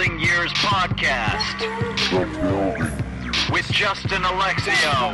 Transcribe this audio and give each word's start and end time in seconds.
Building 0.00 0.20
Years 0.20 0.50
podcast 0.54 1.60
with 3.52 3.70
Justin 3.70 4.22
Alexio 4.22 5.12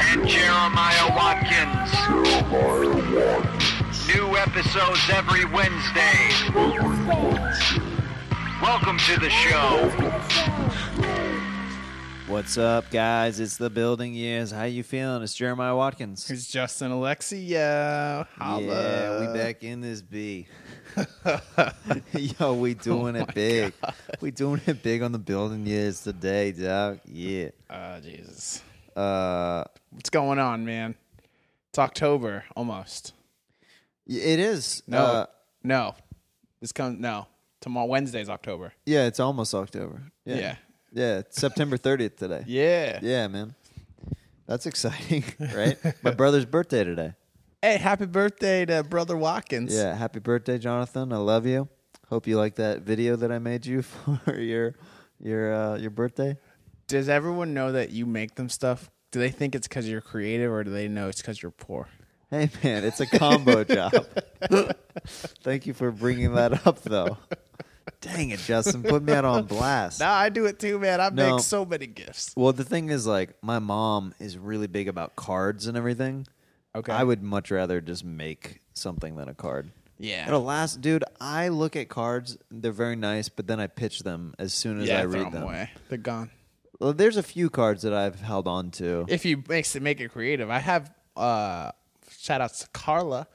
and 0.00 0.28
Jeremiah 0.28 1.08
Watkins. 1.16 1.90
New 4.06 4.36
episodes 4.36 5.00
every 5.10 5.46
Wednesday. 5.46 6.28
Welcome 8.60 8.98
to 8.98 9.18
the 9.18 9.30
show. 9.30 9.88
What's 12.26 12.58
up, 12.58 12.90
guys? 12.90 13.40
It's 13.40 13.56
the 13.56 13.70
building 13.70 14.12
years. 14.12 14.50
How 14.50 14.64
you 14.64 14.82
feeling? 14.82 15.22
It's 15.22 15.32
Jeremiah 15.32 15.74
Watkins. 15.74 16.30
It's 16.30 16.48
Justin 16.48 16.90
Alexio. 16.90 18.26
Holla. 18.36 18.60
Yeah, 18.60 19.20
we 19.20 19.38
back 19.38 19.64
in 19.64 19.80
this 19.80 20.02
B. 20.02 20.46
Yo, 22.12 22.54
we 22.54 22.74
doing 22.74 23.16
Oh 23.16 23.20
it 23.22 23.34
big. 23.34 23.72
We 24.20 24.30
doing 24.30 24.60
it 24.66 24.82
big 24.82 25.02
on 25.02 25.12
the 25.12 25.18
building 25.18 25.66
years 25.66 26.02
today, 26.02 26.52
dog. 26.52 27.00
Yeah. 27.06 27.50
Oh, 27.70 28.00
Jesus. 28.00 28.62
Uh, 28.96 29.64
What's 29.90 30.10
going 30.10 30.38
on, 30.38 30.64
man? 30.64 30.94
It's 31.70 31.78
October 31.78 32.44
almost. 32.56 33.12
it 34.06 34.38
is. 34.40 34.82
No. 34.86 34.98
Uh, 34.98 35.26
no. 35.62 35.94
This 36.60 36.72
comes, 36.72 36.98
no. 36.98 37.26
Tomorrow, 37.60 37.86
Wednesday's 37.86 38.28
October. 38.28 38.72
yeah, 38.86 39.06
it's 39.06 39.20
almost 39.20 39.54
October. 39.54 40.02
Yeah. 40.24 40.36
Yeah. 40.36 40.56
Yeah, 40.92 41.18
it's 41.18 41.38
September 41.40 41.76
30th 41.76 42.16
today. 42.16 42.44
Yeah. 42.46 42.98
Yeah, 43.02 43.28
man. 43.28 43.54
That's 44.46 44.64
exciting, 44.64 45.24
right? 45.54 45.76
My 46.02 46.12
brother's 46.12 46.46
birthday 46.46 46.82
today. 46.84 47.12
Hey, 47.60 47.76
happy 47.76 48.06
birthday 48.06 48.64
to 48.66 48.84
Brother 48.84 49.16
Watkins. 49.16 49.74
Yeah, 49.74 49.92
happy 49.94 50.20
birthday, 50.20 50.58
Jonathan. 50.58 51.12
I 51.12 51.16
love 51.16 51.44
you. 51.44 51.68
Hope 52.08 52.28
you 52.28 52.36
like 52.38 52.54
that 52.54 52.82
video 52.82 53.16
that 53.16 53.32
I 53.32 53.40
made 53.40 53.66
you 53.66 53.82
for 54.24 54.38
your 54.38 54.74
your 55.20 55.52
uh, 55.52 55.76
your 55.76 55.90
birthday. 55.90 56.36
Does 56.86 57.08
everyone 57.08 57.54
know 57.54 57.72
that 57.72 57.90
you 57.90 58.06
make 58.06 58.36
them 58.36 58.48
stuff? 58.48 58.90
Do 59.10 59.18
they 59.18 59.30
think 59.30 59.56
it's 59.56 59.66
because 59.66 59.88
you're 59.88 60.00
creative 60.00 60.52
or 60.52 60.62
do 60.62 60.70
they 60.70 60.86
know 60.86 61.08
it's 61.08 61.20
because 61.20 61.42
you're 61.42 61.50
poor? 61.50 61.88
Hey 62.30 62.48
man, 62.62 62.84
it's 62.84 63.00
a 63.00 63.06
combo 63.06 63.64
job. 63.64 64.06
Thank 65.42 65.66
you 65.66 65.74
for 65.74 65.90
bringing 65.90 66.34
that 66.34 66.64
up, 66.66 66.80
though. 66.82 67.16
Dang 68.00 68.30
it, 68.30 68.38
Justin, 68.38 68.84
put 68.84 69.02
me 69.02 69.12
out 69.14 69.24
on 69.24 69.46
blast. 69.46 69.98
No, 69.98 70.06
I 70.08 70.28
do 70.28 70.44
it 70.46 70.60
too, 70.60 70.78
man. 70.78 71.00
I 71.00 71.08
No. 71.08 71.32
make 71.36 71.40
so 71.42 71.64
many 71.64 71.86
gifts. 71.88 72.32
Well, 72.36 72.52
the 72.52 72.62
thing 72.64 72.90
is, 72.90 73.06
like, 73.06 73.30
my 73.42 73.58
mom 73.58 74.14
is 74.20 74.38
really 74.38 74.66
big 74.68 74.86
about 74.86 75.16
cards 75.16 75.66
and 75.66 75.76
everything. 75.76 76.26
Okay. 76.74 76.92
I 76.92 77.02
would 77.02 77.22
much 77.22 77.50
rather 77.50 77.80
just 77.80 78.04
make 78.04 78.60
something 78.74 79.16
than 79.16 79.28
a 79.28 79.34
card. 79.34 79.70
Yeah. 79.98 80.26
It'll 80.28 80.42
last, 80.44 80.80
dude. 80.80 81.02
I 81.20 81.48
look 81.48 81.74
at 81.74 81.88
cards; 81.88 82.38
they're 82.50 82.70
very 82.72 82.94
nice, 82.96 83.28
but 83.28 83.46
then 83.46 83.58
I 83.58 83.66
pitch 83.66 84.00
them 84.00 84.34
as 84.38 84.54
soon 84.54 84.80
as 84.80 84.88
yeah, 84.88 85.00
I 85.00 85.02
throw 85.02 85.10
read 85.10 85.24
them 85.26 85.32
them. 85.32 85.42
away. 85.44 85.70
They're 85.88 85.98
gone. 85.98 86.30
Well, 86.78 86.92
there's 86.92 87.16
a 87.16 87.22
few 87.22 87.50
cards 87.50 87.82
that 87.82 87.92
I've 87.92 88.20
held 88.20 88.46
on 88.46 88.70
to. 88.72 89.04
if 89.08 89.24
you 89.24 89.42
makes 89.48 89.74
it 89.74 89.82
make 89.82 90.00
it 90.00 90.10
creative. 90.10 90.50
I 90.50 90.60
have 90.60 90.92
uh 91.16 91.72
shout 92.16 92.40
outs 92.40 92.60
to 92.60 92.68
Carla 92.68 93.26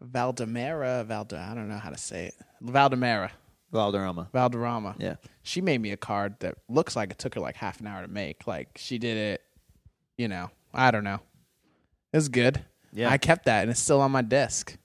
Valdemera 0.00 1.04
Valde 1.04 1.34
I 1.34 1.54
don't 1.54 1.68
know 1.68 1.78
how 1.78 1.90
to 1.90 1.98
say 1.98 2.26
it. 2.26 2.34
Valdemera. 2.62 3.32
Valderrama. 3.72 4.28
Valderrama. 4.32 4.94
Yeah. 4.98 5.16
She 5.42 5.60
made 5.60 5.80
me 5.82 5.90
a 5.90 5.96
card 5.96 6.36
that 6.40 6.56
looks 6.68 6.96
like 6.96 7.10
it 7.10 7.18
took 7.18 7.34
her 7.34 7.40
like 7.40 7.56
half 7.56 7.80
an 7.80 7.86
hour 7.86 8.00
to 8.00 8.08
make. 8.08 8.46
Like 8.46 8.68
she 8.76 8.96
did 8.98 9.16
it, 9.16 9.42
you 10.16 10.28
know, 10.28 10.50
I 10.72 10.90
don't 10.90 11.04
know. 11.04 11.20
It's 12.12 12.28
good. 12.28 12.64
Yeah. 12.96 13.10
I 13.10 13.18
kept 13.18 13.44
that 13.44 13.62
and 13.62 13.70
it's 13.70 13.78
still 13.80 14.00
on 14.00 14.10
my 14.10 14.22
desk. 14.22 14.76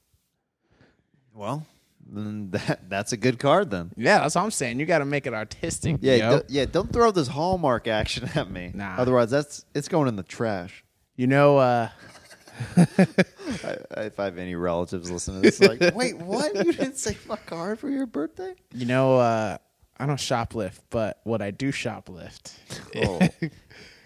Well, 1.33 1.65
then 2.05 2.49
that 2.51 2.89
that's 2.89 3.13
a 3.13 3.17
good 3.17 3.39
card 3.39 3.71
then. 3.71 3.91
Yeah, 3.95 4.19
that's 4.19 4.35
what 4.35 4.43
I'm 4.43 4.51
saying. 4.51 4.79
You 4.79 4.85
gotta 4.85 5.05
make 5.05 5.25
it 5.27 5.33
artistic. 5.33 5.97
Yeah, 6.01 6.15
yo. 6.15 6.39
do- 6.39 6.45
yeah. 6.49 6.65
Don't 6.65 6.91
throw 6.91 7.11
this 7.11 7.29
Hallmark 7.29 7.87
action 7.87 8.29
at 8.35 8.49
me. 8.51 8.71
Nah. 8.73 8.95
Otherwise, 8.97 9.29
that's 9.31 9.65
it's 9.73 9.87
going 9.87 10.07
in 10.09 10.15
the 10.17 10.23
trash. 10.23 10.83
you 11.15 11.27
know, 11.27 11.57
uh 11.57 11.89
I, 12.77 13.77
if 13.97 14.19
I 14.19 14.25
have 14.25 14.37
any 14.37 14.55
relatives 14.55 15.09
listening 15.09 15.41
to 15.41 15.49
this, 15.49 15.61
like, 15.61 15.95
wait, 15.95 16.17
what? 16.17 16.53
You 16.53 16.73
didn't 16.73 16.97
save 16.97 17.25
my 17.27 17.37
card 17.37 17.79
for 17.79 17.89
your 17.89 18.05
birthday? 18.05 18.53
you 18.73 18.85
know, 18.85 19.17
uh 19.17 19.57
I 19.97 20.05
don't 20.05 20.17
shoplift, 20.17 20.79
but 20.89 21.21
what 21.23 21.41
I 21.41 21.51
do 21.51 21.71
shoplift. 21.71 22.53
Oh, 22.97 23.19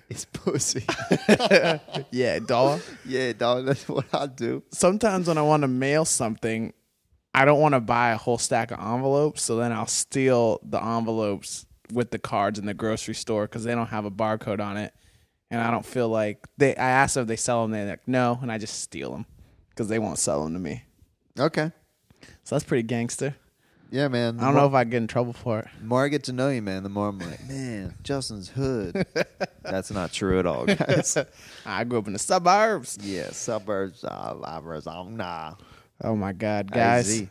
it's 0.10 0.26
pussy. 0.26 0.86
yeah, 2.12 2.40
dog. 2.40 2.82
yeah, 3.06 3.34
dog. 3.34 3.66
That's 3.66 3.88
what 3.88 4.06
I 4.14 4.28
do. 4.28 4.64
sometimes 4.72 5.28
when 5.28 5.38
I 5.38 5.42
want 5.42 5.62
to 5.62 5.68
mail 5.68 6.06
something, 6.06 6.74
I 7.34 7.46
don't 7.46 7.60
want 7.60 7.74
to 7.74 7.80
buy 7.80 8.12
a 8.12 8.18
whole 8.18 8.38
stack 8.38 8.72
of 8.72 8.80
envelopes. 8.80 9.44
So 9.44 9.58
then 9.58 9.72
I'll 9.72 9.88
steal 9.88 10.60
the 10.64 10.84
envelopes 10.84 11.66
with 11.92 12.12
the 12.12 12.20
cards 12.20 12.60
in 12.60 12.66
the 12.66 12.74
grocery 12.74 13.16
store 13.16 13.46
because 13.46 13.64
they 13.64 13.76
don't 13.76 13.88
have 13.88 14.06
a 14.06 14.12
barcode 14.12 14.60
on 14.60 14.78
it, 14.78 14.94
and 15.52 15.62
I 15.62 15.72
don't 15.72 15.86
feel 15.86 16.10
like 16.10 16.46
they. 16.58 16.76
I 16.76 16.90
asked 16.90 17.16
them 17.16 17.24
if 17.24 17.28
they 17.28 17.36
sell 17.36 17.64
them. 17.64 17.72
They're 17.72 17.88
like, 17.88 18.08
no, 18.08 18.40
and 18.42 18.52
I 18.52 18.58
just 18.58 18.82
steal 18.82 19.12
them 19.12 19.26
because 19.70 19.88
they 19.88 20.00
won't 20.00 20.20
sell 20.20 20.44
them 20.44 20.54
to 20.54 20.60
me. 20.60 20.84
Okay. 21.40 21.72
So 22.44 22.56
that's 22.56 22.64
pretty 22.64 22.84
gangster. 22.84 23.36
Yeah, 23.96 24.10
man. 24.10 24.42
I 24.42 24.44
don't 24.44 24.56
know 24.56 24.66
if 24.68 24.74
I 24.74 24.84
get 24.84 24.98
in 24.98 25.08
trouble 25.08 25.32
for 25.32 25.60
it. 25.60 25.70
The 25.80 25.86
more 25.86 26.04
I 26.04 26.10
get 26.10 26.26
to 26.26 26.34
know 26.34 26.50
you, 26.50 26.62
man, 26.62 26.84
the 26.84 26.90
more 26.90 27.08
I'm 27.08 27.18
like, 27.18 27.42
man, 27.48 27.96
Justin's 28.04 28.50
hood. 28.50 29.06
That's 29.62 29.90
not 29.90 30.12
true 30.12 30.38
at 30.38 30.46
all, 30.46 30.66
guys. 30.66 31.18
I 31.66 31.86
grew 31.86 32.00
up 32.00 32.08
in 32.08 32.12
the 32.12 32.20
suburbs. 32.20 32.98
yeah, 33.02 33.32
suburbs, 33.32 34.04
uh, 34.04 34.36
suburbs, 34.44 34.86
um, 34.86 35.16
nah. 35.16 35.54
Oh 36.04 36.14
my 36.14 36.34
god, 36.34 36.74
guys! 36.74 37.24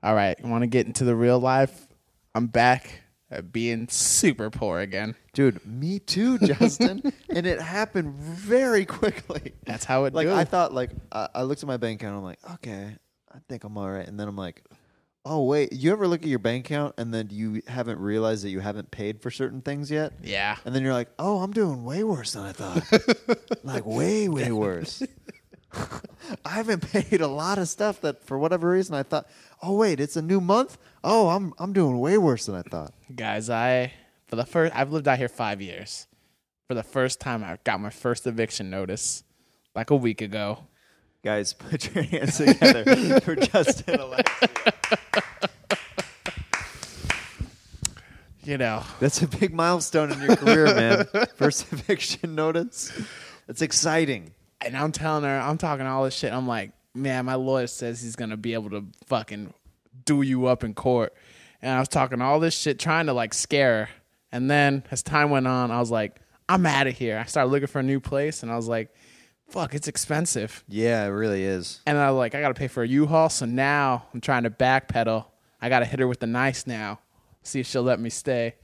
All 0.00 0.14
right, 0.14 0.40
want 0.44 0.62
to 0.62 0.68
get 0.68 0.86
into 0.86 1.02
the 1.02 1.16
real 1.16 1.40
life? 1.40 1.88
I'm 2.32 2.46
back 2.46 3.02
at 3.28 3.50
being 3.50 3.88
super 3.88 4.50
poor 4.50 4.78
again. 4.78 5.16
Dude, 5.32 5.66
me 5.66 5.98
too, 5.98 6.38
Justin. 6.38 7.12
and 7.28 7.44
it 7.44 7.60
happened 7.60 8.14
very 8.14 8.84
quickly. 8.84 9.54
That's 9.64 9.84
how 9.84 10.04
it 10.04 10.14
Like 10.14 10.28
do. 10.28 10.32
I 10.32 10.44
thought, 10.44 10.72
like 10.72 10.90
I, 11.10 11.28
I 11.34 11.42
looked 11.42 11.64
at 11.64 11.66
my 11.66 11.76
bank 11.76 12.00
account. 12.00 12.16
I'm 12.16 12.22
like, 12.22 12.38
okay, 12.54 12.94
I 13.34 13.38
think 13.48 13.64
I'm 13.64 13.76
all 13.76 13.90
right. 13.90 14.06
And 14.06 14.18
then 14.18 14.28
I'm 14.28 14.36
like, 14.36 14.62
oh 15.28 15.44
wait, 15.44 15.72
you 15.72 15.92
ever 15.92 16.08
look 16.08 16.22
at 16.22 16.28
your 16.28 16.38
bank 16.38 16.66
account 16.66 16.94
and 16.96 17.12
then 17.12 17.28
you 17.30 17.62
haven't 17.68 18.00
realized 18.00 18.44
that 18.44 18.50
you 18.50 18.60
haven't 18.60 18.90
paid 18.90 19.20
for 19.20 19.30
certain 19.30 19.60
things 19.60 19.90
yet? 19.90 20.14
Yeah. 20.22 20.56
And 20.64 20.74
then 20.74 20.82
you're 20.82 20.94
like, 20.94 21.10
oh, 21.18 21.40
I'm 21.40 21.52
doing 21.52 21.84
way 21.84 22.02
worse 22.02 22.32
than 22.32 22.44
I 22.44 22.52
thought. 22.52 22.82
like 23.62 23.84
way, 23.84 24.28
way 24.28 24.50
worse. 24.50 25.02
I 26.44 26.48
haven't 26.48 26.90
paid 26.90 27.20
a 27.20 27.28
lot 27.28 27.58
of 27.58 27.68
stuff 27.68 28.00
that 28.00 28.24
for 28.24 28.38
whatever 28.38 28.70
reason 28.70 28.94
I 28.94 29.02
thought, 29.02 29.28
oh 29.62 29.74
wait, 29.74 30.00
it's 30.00 30.16
a 30.16 30.22
new 30.22 30.40
month. 30.40 30.78
Oh, 31.04 31.28
I'm 31.28 31.52
I'm 31.58 31.74
doing 31.74 32.00
way 32.00 32.16
worse 32.16 32.46
than 32.46 32.54
I 32.54 32.62
thought. 32.62 32.94
Guys, 33.14 33.50
I 33.50 33.92
for 34.28 34.36
the 34.36 34.46
first 34.46 34.74
I've 34.74 34.92
lived 34.92 35.06
out 35.06 35.18
here 35.18 35.28
five 35.28 35.60
years. 35.60 36.06
For 36.68 36.74
the 36.74 36.82
first 36.82 37.20
time 37.20 37.44
I 37.44 37.58
got 37.64 37.80
my 37.80 37.90
first 37.90 38.26
eviction 38.26 38.70
notice 38.70 39.24
like 39.74 39.90
a 39.90 39.96
week 39.96 40.22
ago. 40.22 40.66
Guys, 41.24 41.52
put 41.52 41.94
your 41.94 42.04
hands 42.04 42.38
together 42.38 43.20
for 43.20 43.36
Justin 43.36 43.98
Alexio. 43.98 44.98
You 48.48 48.56
know. 48.56 48.82
That's 48.98 49.20
a 49.20 49.28
big 49.28 49.52
milestone 49.52 50.10
in 50.10 50.22
your 50.22 50.34
career, 50.34 50.74
man. 50.74 51.06
First 51.34 51.66
eviction 51.70 52.34
notice. 52.34 52.90
It's 53.46 53.60
exciting. 53.60 54.32
And 54.62 54.74
I'm 54.74 54.90
telling 54.90 55.24
her, 55.24 55.38
I'm 55.38 55.58
talking 55.58 55.84
all 55.84 56.04
this 56.04 56.14
shit. 56.14 56.32
I'm 56.32 56.48
like, 56.48 56.72
man, 56.94 57.26
my 57.26 57.34
lawyer 57.34 57.66
says 57.66 58.00
he's 58.00 58.16
gonna 58.16 58.38
be 58.38 58.54
able 58.54 58.70
to 58.70 58.86
fucking 59.04 59.52
do 60.06 60.22
you 60.22 60.46
up 60.46 60.64
in 60.64 60.72
court. 60.72 61.12
And 61.60 61.70
I 61.70 61.78
was 61.78 61.88
talking 61.88 62.22
all 62.22 62.40
this 62.40 62.56
shit, 62.58 62.78
trying 62.78 63.04
to 63.04 63.12
like 63.12 63.34
scare 63.34 63.84
her. 63.84 63.88
And 64.32 64.50
then 64.50 64.82
as 64.90 65.02
time 65.02 65.28
went 65.28 65.46
on, 65.46 65.70
I 65.70 65.78
was 65.78 65.90
like, 65.90 66.16
I'm 66.48 66.64
out 66.64 66.86
of 66.86 66.96
here. 66.96 67.18
I 67.18 67.26
started 67.26 67.50
looking 67.50 67.66
for 67.66 67.80
a 67.80 67.82
new 67.82 68.00
place 68.00 68.42
and 68.42 68.50
I 68.50 68.56
was 68.56 68.66
like, 68.66 68.88
fuck, 69.46 69.74
it's 69.74 69.88
expensive. 69.88 70.64
Yeah, 70.68 71.04
it 71.04 71.10
really 71.10 71.44
is. 71.44 71.82
And 71.84 71.98
I 71.98 72.10
was 72.10 72.16
like, 72.16 72.34
I 72.34 72.40
gotta 72.40 72.54
pay 72.54 72.68
for 72.68 72.82
a 72.82 72.88
U-Haul. 72.88 73.28
So 73.28 73.44
now 73.44 74.06
I'm 74.14 74.22
trying 74.22 74.44
to 74.44 74.50
backpedal. 74.50 75.26
I 75.60 75.68
gotta 75.68 75.84
hit 75.84 76.00
her 76.00 76.08
with 76.08 76.20
the 76.20 76.26
nice 76.26 76.66
now. 76.66 77.00
See 77.42 77.60
if 77.60 77.66
she'll 77.66 77.82
let 77.82 78.00
me 78.00 78.10
stay. 78.10 78.54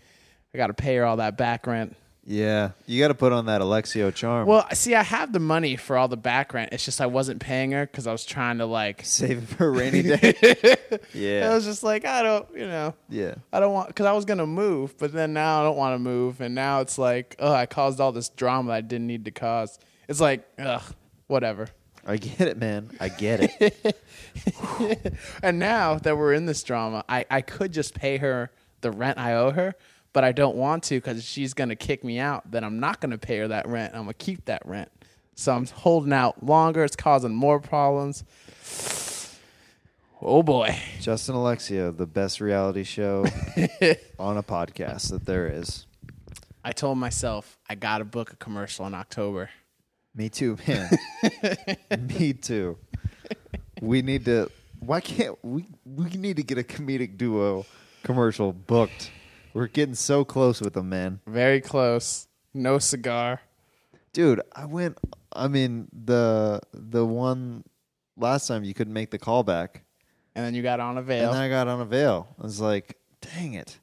I 0.52 0.58
gotta 0.58 0.74
pay 0.74 0.96
her 0.96 1.04
all 1.04 1.16
that 1.16 1.36
back 1.36 1.66
rent. 1.66 1.96
Yeah, 2.26 2.70
you 2.86 3.02
got 3.02 3.08
to 3.08 3.14
put 3.14 3.32
on 3.32 3.46
that 3.46 3.60
Alexio 3.60 4.14
charm. 4.14 4.48
Well, 4.48 4.66
see, 4.72 4.94
I 4.94 5.02
have 5.02 5.32
the 5.34 5.40
money 5.40 5.76
for 5.76 5.98
all 5.98 6.08
the 6.08 6.16
back 6.16 6.54
rent. 6.54 6.72
It's 6.72 6.82
just 6.84 7.00
I 7.02 7.06
wasn't 7.06 7.38
paying 7.40 7.72
her 7.72 7.84
because 7.84 8.06
I 8.06 8.12
was 8.12 8.24
trying 8.24 8.58
to 8.58 8.66
like. 8.66 9.02
save 9.04 9.42
it 9.42 9.46
for 9.48 9.66
a 9.66 9.70
rainy 9.70 10.02
day. 10.02 10.76
Yeah, 11.12 11.50
I 11.50 11.54
was 11.54 11.66
just 11.66 11.82
like, 11.82 12.06
I 12.06 12.22
don't, 12.22 12.48
you 12.54 12.66
know, 12.66 12.94
yeah. 13.10 13.34
I 13.52 13.60
don't 13.60 13.74
want 13.74 13.88
because 13.88 14.06
I 14.06 14.12
was 14.12 14.24
gonna 14.24 14.46
move, 14.46 14.96
but 14.96 15.12
then 15.12 15.34
now 15.34 15.60
I 15.60 15.64
don't 15.64 15.76
want 15.76 15.96
to 15.96 15.98
move, 15.98 16.40
and 16.40 16.54
now 16.54 16.80
it's 16.80 16.96
like, 16.96 17.36
oh, 17.38 17.52
I 17.52 17.66
caused 17.66 18.00
all 18.00 18.10
this 18.12 18.30
drama 18.30 18.72
I 18.72 18.80
didn't 18.80 19.06
need 19.06 19.26
to 19.26 19.30
cause. 19.30 19.78
It's 20.08 20.20
like, 20.20 20.48
ugh, 20.58 20.82
whatever. 21.26 21.68
I 22.06 22.16
get 22.16 22.48
it, 22.48 22.58
man. 22.58 22.90
I 23.00 23.08
get 23.08 23.40
it. 23.60 23.96
And 25.42 25.58
now 25.58 25.96
that 25.96 26.16
we're 26.16 26.32
in 26.32 26.46
this 26.46 26.62
drama, 26.62 27.04
I, 27.08 27.24
I 27.30 27.40
could 27.40 27.72
just 27.72 27.94
pay 27.94 28.16
her 28.18 28.50
the 28.84 28.92
rent 28.92 29.18
I 29.18 29.34
owe 29.34 29.50
her, 29.50 29.74
but 30.12 30.22
I 30.22 30.30
don't 30.30 30.56
want 30.56 30.84
to 30.84 30.96
because 30.96 31.24
she's 31.24 31.54
gonna 31.54 31.74
kick 31.74 32.04
me 32.04 32.20
out. 32.20 32.48
Then 32.50 32.62
I'm 32.62 32.78
not 32.78 33.00
gonna 33.00 33.18
pay 33.18 33.38
her 33.38 33.48
that 33.48 33.66
rent. 33.66 33.94
I'm 33.94 34.02
gonna 34.02 34.14
keep 34.14 34.44
that 34.44 34.62
rent. 34.64 34.92
So 35.34 35.52
I'm 35.52 35.66
holding 35.66 36.12
out 36.12 36.44
longer. 36.44 36.84
It's 36.84 36.94
causing 36.94 37.34
more 37.34 37.58
problems. 37.58 38.22
Oh 40.22 40.42
boy. 40.42 40.78
Justin 41.00 41.34
Alexio, 41.34 41.96
the 41.96 42.06
best 42.06 42.40
reality 42.40 42.84
show 42.84 43.26
on 44.18 44.36
a 44.36 44.42
podcast 44.42 45.10
that 45.10 45.26
there 45.26 45.48
is. 45.48 45.86
I 46.62 46.72
told 46.72 46.98
myself 46.98 47.58
I 47.68 47.74
got 47.74 47.98
to 47.98 48.04
book 48.04 48.32
a 48.32 48.36
commercial 48.36 48.86
in 48.86 48.94
October. 48.94 49.50
Me 50.14 50.28
too, 50.28 50.56
man. 50.68 50.90
Me 52.08 52.32
too. 52.32 52.78
We 53.80 54.02
need 54.02 54.24
to. 54.26 54.50
Why 54.78 55.00
can't 55.00 55.36
we? 55.42 55.66
We 55.84 56.10
need 56.10 56.36
to 56.36 56.42
get 56.42 56.58
a 56.58 56.62
comedic 56.62 57.16
duo 57.16 57.66
commercial 58.04 58.52
booked. 58.52 59.10
We're 59.52 59.66
getting 59.66 59.94
so 59.94 60.24
close 60.24 60.60
with 60.60 60.74
them, 60.74 60.88
man. 60.88 61.20
Very 61.26 61.60
close. 61.60 62.28
No 62.52 62.78
cigar. 62.78 63.40
Dude, 64.12 64.40
I 64.54 64.66
went. 64.66 64.98
I 65.32 65.48
mean, 65.48 65.88
the 65.92 66.60
the 66.72 67.04
one 67.04 67.64
last 68.16 68.46
time 68.46 68.62
you 68.62 68.74
couldn't 68.74 68.92
make 68.92 69.10
the 69.10 69.18
callback, 69.18 69.80
And 70.36 70.44
then 70.44 70.54
you 70.54 70.62
got 70.62 70.78
on 70.78 70.96
a 70.98 71.02
veil. 71.02 71.24
and 71.26 71.34
then 71.34 71.42
I 71.42 71.48
got 71.48 71.66
on 71.66 71.80
avail. 71.80 72.28
I 72.38 72.42
was 72.44 72.60
like, 72.60 72.96
dang 73.20 73.54
it, 73.54 73.78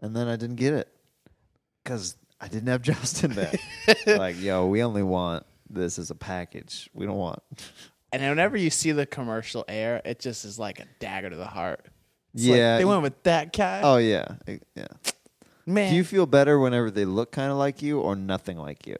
and 0.00 0.14
then 0.14 0.28
I 0.28 0.36
didn't 0.36 0.56
get 0.56 0.74
it 0.74 0.88
because 1.82 2.16
I 2.40 2.46
didn't 2.48 2.68
have 2.68 2.82
Justin 2.90 3.32
there. 3.32 3.52
like, 4.06 4.40
yo, 4.40 4.66
we 4.66 4.84
only 4.84 5.02
want 5.02 5.44
this 5.68 5.98
as 5.98 6.10
a 6.10 6.14
package. 6.14 6.88
We 6.94 7.06
don't 7.06 7.16
want. 7.16 7.42
And 8.12 8.22
whenever 8.22 8.56
you 8.56 8.70
see 8.70 8.92
the 8.92 9.06
commercial 9.06 9.64
air, 9.68 10.02
it 10.04 10.20
just 10.20 10.44
is 10.44 10.58
like 10.58 10.78
a 10.78 10.84
dagger 11.00 11.30
to 11.30 11.36
the 11.36 11.46
heart. 11.46 11.86
It's 12.34 12.46
like, 12.46 12.56
yeah. 12.56 12.78
they 12.78 12.84
went 12.84 13.02
with 13.02 13.22
that 13.24 13.52
guy. 13.52 13.80
oh 13.84 13.96
yeah, 13.98 14.26
yeah. 14.74 14.86
man. 15.66 15.90
Do 15.90 15.96
you 15.96 16.04
feel 16.04 16.26
better 16.26 16.58
whenever 16.58 16.90
they 16.90 17.04
look 17.04 17.32
kind 17.32 17.50
of 17.50 17.58
like 17.58 17.82
you 17.82 18.00
or 18.00 18.16
nothing 18.16 18.58
like 18.58 18.86
you? 18.86 18.96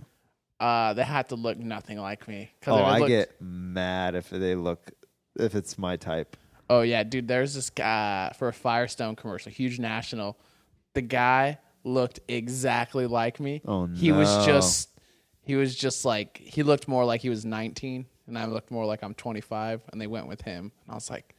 uh, 0.61 0.93
they 0.95 1.03
had 1.03 1.29
to 1.29 1.35
look 1.35 1.59
nothing 1.59 1.99
like 1.99 2.29
me. 2.29 2.49
'Cause 2.61 2.75
Oh, 2.75 2.79
if 2.79 2.85
I 2.87 2.99
looked- 2.99 3.09
get 3.09 3.41
mad 3.41 4.15
if 4.15 4.31
they 4.31 4.55
look 4.55 4.93
if 5.39 5.55
it's 5.55 5.77
my 5.79 5.97
type. 5.97 6.37
Oh 6.71 6.83
yeah, 6.83 7.03
dude. 7.03 7.27
There's 7.27 7.55
this 7.55 7.69
guy 7.71 8.33
for 8.39 8.49
a 8.49 8.53
Firestone 8.53 9.17
commercial, 9.17 9.51
huge 9.51 9.79
national. 9.81 10.39
The 10.95 11.03
guy 11.03 11.59
looked 11.85 12.21
exactly 12.29 13.07
like 13.07 13.41
me. 13.41 13.61
Oh, 13.67 13.87
no. 13.87 13.95
He 13.97 14.13
was 14.13 14.29
just, 14.47 14.91
he 15.43 15.57
was 15.57 15.75
just 15.75 16.05
like 16.05 16.37
he 16.39 16.63
looked 16.63 16.87
more 16.87 17.05
like 17.05 17.23
he 17.23 17.29
was 17.29 17.45
19, 17.45 18.07
and 18.29 18.39
I 18.39 18.45
looked 18.47 18.71
more 18.71 18.85
like 18.87 19.03
I'm 19.03 19.15
25, 19.15 19.83
and 19.91 20.01
they 20.01 20.07
went 20.07 20.29
with 20.29 20.43
him. 20.43 20.71
And 20.85 20.91
I 20.93 20.95
was 20.95 21.11
like, 21.11 21.35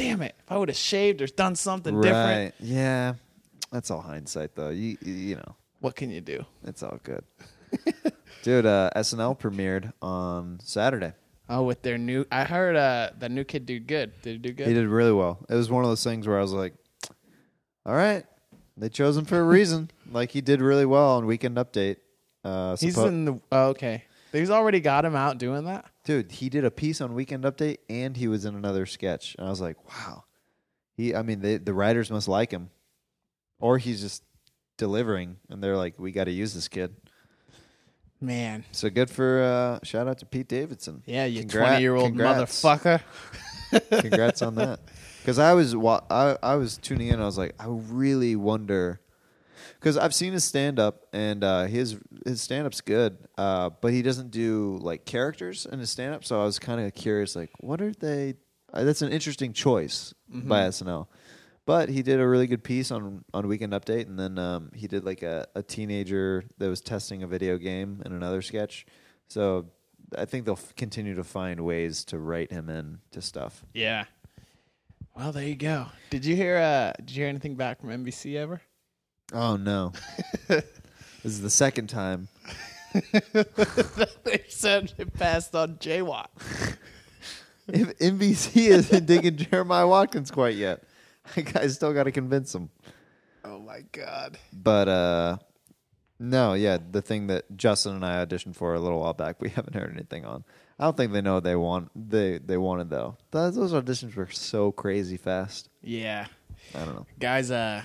damn 0.00 0.22
it! 0.22 0.34
If 0.38 0.50
I 0.50 0.56
would 0.56 0.68
have 0.68 0.76
shaved 0.76 1.22
or 1.22 1.26
done 1.26 1.54
something 1.54 2.00
different, 2.00 2.54
Right? 2.54 2.54
Yeah, 2.60 3.14
that's 3.70 3.90
all 3.90 4.00
hindsight 4.00 4.54
though. 4.54 4.70
You 4.70 4.96
you 5.02 5.36
know, 5.36 5.54
what 5.80 5.96
can 5.96 6.10
you 6.10 6.20
do? 6.20 6.44
it's 6.64 6.82
all 6.82 6.98
good. 7.02 7.24
Dude, 8.42 8.66
uh, 8.66 8.90
SNL 8.96 9.38
premiered 9.38 9.92
on 10.00 10.58
Saturday. 10.62 11.12
Oh, 11.48 11.64
with 11.64 11.82
their 11.82 11.98
new, 11.98 12.24
I 12.30 12.44
heard 12.44 12.76
uh 12.76 13.10
the 13.18 13.28
new 13.28 13.44
kid 13.44 13.66
did 13.66 13.86
good. 13.86 14.12
Did 14.22 14.32
he 14.32 14.38
do 14.38 14.52
good? 14.52 14.68
He 14.68 14.74
did 14.74 14.88
really 14.88 15.12
well. 15.12 15.44
It 15.48 15.54
was 15.54 15.70
one 15.70 15.84
of 15.84 15.90
those 15.90 16.02
things 16.04 16.26
where 16.26 16.38
I 16.38 16.42
was 16.42 16.52
like, 16.52 16.74
"All 17.84 17.94
right, 17.94 18.24
they 18.76 18.88
chose 18.88 19.16
him 19.16 19.24
for 19.24 19.38
a 19.38 19.44
reason." 19.44 19.90
like 20.12 20.30
he 20.30 20.40
did 20.40 20.60
really 20.60 20.86
well 20.86 21.16
on 21.16 21.26
Weekend 21.26 21.56
Update. 21.56 21.96
Uh, 22.44 22.76
He's 22.76 22.96
suppo- 22.96 23.08
in 23.08 23.24
the 23.24 23.40
oh, 23.52 23.68
okay. 23.68 24.04
He's 24.32 24.50
already 24.50 24.80
got 24.80 25.04
him 25.04 25.16
out 25.16 25.38
doing 25.38 25.64
that. 25.64 25.89
Dude 26.04 26.32
he 26.32 26.48
did 26.48 26.64
a 26.64 26.70
piece 26.70 27.00
on 27.00 27.14
weekend 27.14 27.44
update 27.44 27.78
and 27.88 28.16
he 28.16 28.28
was 28.28 28.44
in 28.44 28.54
another 28.54 28.86
sketch. 28.86 29.34
And 29.38 29.46
i 29.46 29.50
was 29.50 29.60
like 29.60 29.76
wow. 29.88 30.24
He 30.96 31.14
i 31.14 31.22
mean 31.22 31.40
they, 31.40 31.56
the 31.56 31.74
writers 31.74 32.10
must 32.10 32.28
like 32.28 32.50
him. 32.50 32.70
Or 33.58 33.78
he's 33.78 34.00
just 34.00 34.22
delivering 34.76 35.36
and 35.48 35.62
they're 35.62 35.76
like 35.76 35.98
we 35.98 36.12
got 36.12 36.24
to 36.24 36.30
use 36.30 36.54
this 36.54 36.68
kid. 36.68 36.94
Man, 38.22 38.64
so 38.72 38.90
good 38.90 39.08
for 39.10 39.42
uh 39.42 39.84
shout 39.84 40.08
out 40.08 40.18
to 40.18 40.26
pete 40.26 40.48
davidson. 40.48 41.02
Yeah, 41.06 41.24
you 41.24 41.44
20 41.44 41.80
year 41.80 41.94
old 41.94 42.14
motherfucker. 42.14 43.00
congrats 44.00 44.42
on 44.42 44.56
that. 44.56 44.80
Because 45.20 45.38
i 45.38 45.52
was 45.52 45.76
wa- 45.76 46.02
I, 46.10 46.36
I 46.42 46.54
was 46.56 46.76
tuning 46.76 47.08
in. 47.08 47.20
I 47.20 47.24
was 47.24 47.38
like 47.38 47.54
i 47.60 47.66
really 47.66 48.36
wonder 48.36 49.00
because 49.80 49.96
i've 49.96 50.14
seen 50.14 50.32
his 50.32 50.44
stand-up 50.44 51.06
and 51.12 51.42
uh 51.42 51.64
his 51.64 51.96
his 52.26 52.40
stand-up's 52.42 52.80
good 52.82 53.16
uh 53.38 53.70
but 53.80 53.92
he 53.92 54.02
doesn't 54.02 54.30
do 54.30 54.78
like 54.82 55.04
characters 55.04 55.66
in 55.66 55.78
his 55.78 55.90
stand-up 55.90 56.24
so 56.24 56.40
i 56.40 56.44
was 56.44 56.58
kind 56.58 56.80
of 56.80 56.94
curious 56.94 57.34
like 57.34 57.50
what 57.60 57.80
are 57.80 57.92
they 57.92 58.34
uh, 58.72 58.84
that's 58.84 59.02
an 59.02 59.10
interesting 59.10 59.52
choice 59.52 60.14
by 60.28 60.60
snl 60.68 61.06
but 61.66 61.88
he 61.88 62.02
did 62.02 62.20
a 62.20 62.26
really 62.28 62.46
good 62.46 62.62
piece 62.62 62.90
on 62.90 63.24
on 63.34 63.48
weekend 63.48 63.72
update 63.72 64.06
and 64.06 64.18
then 64.18 64.38
um 64.38 64.70
he 64.74 64.86
did 64.86 65.04
like 65.04 65.22
a, 65.22 65.46
a 65.54 65.62
teenager 65.62 66.44
that 66.58 66.68
was 66.68 66.80
testing 66.80 67.22
a 67.22 67.26
video 67.26 67.56
game 67.58 68.02
in 68.04 68.12
another 68.12 68.42
sketch 68.42 68.86
so 69.28 69.66
i 70.18 70.24
think 70.24 70.44
they'll 70.44 70.54
f- 70.54 70.74
continue 70.76 71.14
to 71.14 71.24
find 71.24 71.60
ways 71.60 72.04
to 72.04 72.18
write 72.18 72.50
him 72.52 72.68
in 72.68 72.98
to 73.10 73.20
stuff 73.22 73.64
Yeah. 73.74 74.04
Well, 75.16 75.32
there 75.32 75.44
you 75.44 75.56
go. 75.56 75.86
Did 76.08 76.24
you 76.24 76.36
hear? 76.36 76.56
Uh, 76.56 76.92
did 76.98 77.10
you 77.10 77.16
hear 77.22 77.28
anything 77.28 77.56
back 77.56 77.80
from 77.80 77.90
NBC 77.90 78.36
ever? 78.36 78.62
Oh 79.32 79.56
no. 79.56 79.92
this 80.48 80.64
is 81.24 81.40
the 81.42 81.50
second 81.50 81.88
time. 81.88 82.28
they 84.24 84.44
said 84.48 84.92
it 84.98 85.14
passed 85.14 85.54
on 85.54 85.76
Jaywalk. 85.76 86.28
If 87.68 87.96
NBC 87.98 88.68
isn't 88.68 89.06
digging 89.06 89.36
Jeremiah 89.36 89.86
Watkins 89.86 90.30
quite 90.30 90.56
yet. 90.56 90.82
I 91.36 91.42
guys 91.42 91.74
still 91.74 91.92
got 91.92 92.04
to 92.04 92.12
convince 92.12 92.52
them. 92.52 92.70
Oh 93.44 93.58
my 93.60 93.82
god. 93.92 94.38
But 94.52 94.88
uh 94.88 95.36
no, 96.22 96.52
yeah, 96.52 96.76
the 96.90 97.00
thing 97.00 97.28
that 97.28 97.56
Justin 97.56 97.94
and 97.94 98.04
I 98.04 98.24
auditioned 98.24 98.54
for 98.54 98.74
a 98.74 98.80
little 98.80 99.00
while 99.00 99.14
back, 99.14 99.40
we 99.40 99.48
haven't 99.56 99.74
heard 99.74 99.90
anything 99.94 100.24
on. 100.26 100.44
I 100.78 100.84
don't 100.84 100.96
think 100.96 101.12
they 101.12 101.22
know 101.22 101.34
what 101.34 101.44
they 101.44 101.56
want. 101.56 101.90
They 101.94 102.38
they 102.38 102.56
wanted 102.56 102.90
though. 102.90 103.16
Those, 103.30 103.54
those 103.54 103.72
auditions 103.72 104.14
were 104.16 104.30
so 104.30 104.72
crazy 104.72 105.16
fast. 105.16 105.68
Yeah, 105.82 106.26
I 106.74 106.84
don't 106.84 106.94
know. 106.94 107.06
guys. 107.18 107.50
Uh, 107.50 107.82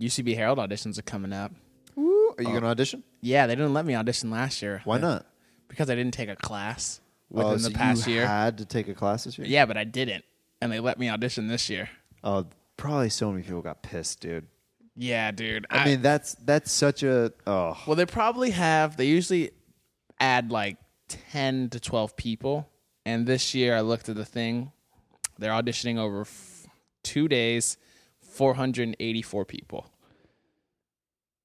UCB 0.00 0.34
Herald 0.34 0.58
auditions 0.58 0.98
are 0.98 1.02
coming 1.02 1.32
up. 1.32 1.52
Woo, 1.96 2.34
are 2.38 2.42
you 2.42 2.48
gonna 2.52 2.68
audition? 2.68 3.02
Yeah, 3.20 3.46
they 3.46 3.54
didn't 3.54 3.74
let 3.74 3.84
me 3.84 3.94
audition 3.94 4.30
last 4.30 4.62
year. 4.62 4.80
Why 4.84 4.96
Uh, 4.96 5.00
not? 5.00 5.26
Because 5.68 5.90
I 5.90 5.94
didn't 5.94 6.14
take 6.14 6.28
a 6.28 6.36
class 6.36 7.00
within 7.30 7.52
oh, 7.52 7.56
the 7.56 7.70
past 7.70 8.06
you 8.06 8.14
year. 8.14 8.26
had 8.26 8.58
to 8.58 8.64
take 8.64 8.88
a 8.88 8.94
class 8.94 9.24
this 9.24 9.38
year. 9.38 9.46
yeah, 9.46 9.66
but 9.66 9.76
I 9.76 9.84
didn't, 9.84 10.24
and 10.60 10.72
they 10.72 10.80
let 10.80 10.98
me 10.98 11.08
audition 11.08 11.48
this 11.48 11.68
year. 11.70 11.90
Oh, 12.24 12.46
probably 12.76 13.10
so 13.10 13.30
many 13.30 13.42
people 13.44 13.60
got 13.62 13.82
pissed, 13.82 14.20
dude. 14.20 14.46
Yeah, 14.96 15.30
dude. 15.30 15.66
I, 15.70 15.84
mean, 15.84 16.02
that's 16.02 16.34
that's 16.34 16.72
such 16.72 17.02
a 17.02 17.32
oh. 17.46 17.78
Well, 17.86 17.96
they 17.96 18.06
probably 18.06 18.50
have. 18.50 18.96
They 18.96 19.06
usually 19.06 19.50
add 20.18 20.50
like 20.50 20.76
ten 21.08 21.68
to 21.70 21.80
twelve 21.80 22.16
people, 22.16 22.68
and 23.06 23.26
this 23.26 23.54
year 23.54 23.76
I 23.76 23.80
looked 23.82 24.08
at 24.08 24.16
the 24.16 24.24
thing. 24.24 24.72
They're 25.38 25.52
auditioning 25.52 25.96
over 25.98 26.22
f- 26.22 26.66
two 27.02 27.28
days, 27.28 27.76
four 28.20 28.54
hundred 28.54 28.88
and 28.88 28.96
eighty-four 29.00 29.44
people. 29.44 29.86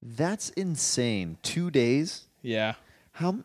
That's 0.08 0.50
insane. 0.50 1.38
Two 1.42 1.70
days. 1.70 2.26
Yeah, 2.42 2.74
How? 3.12 3.38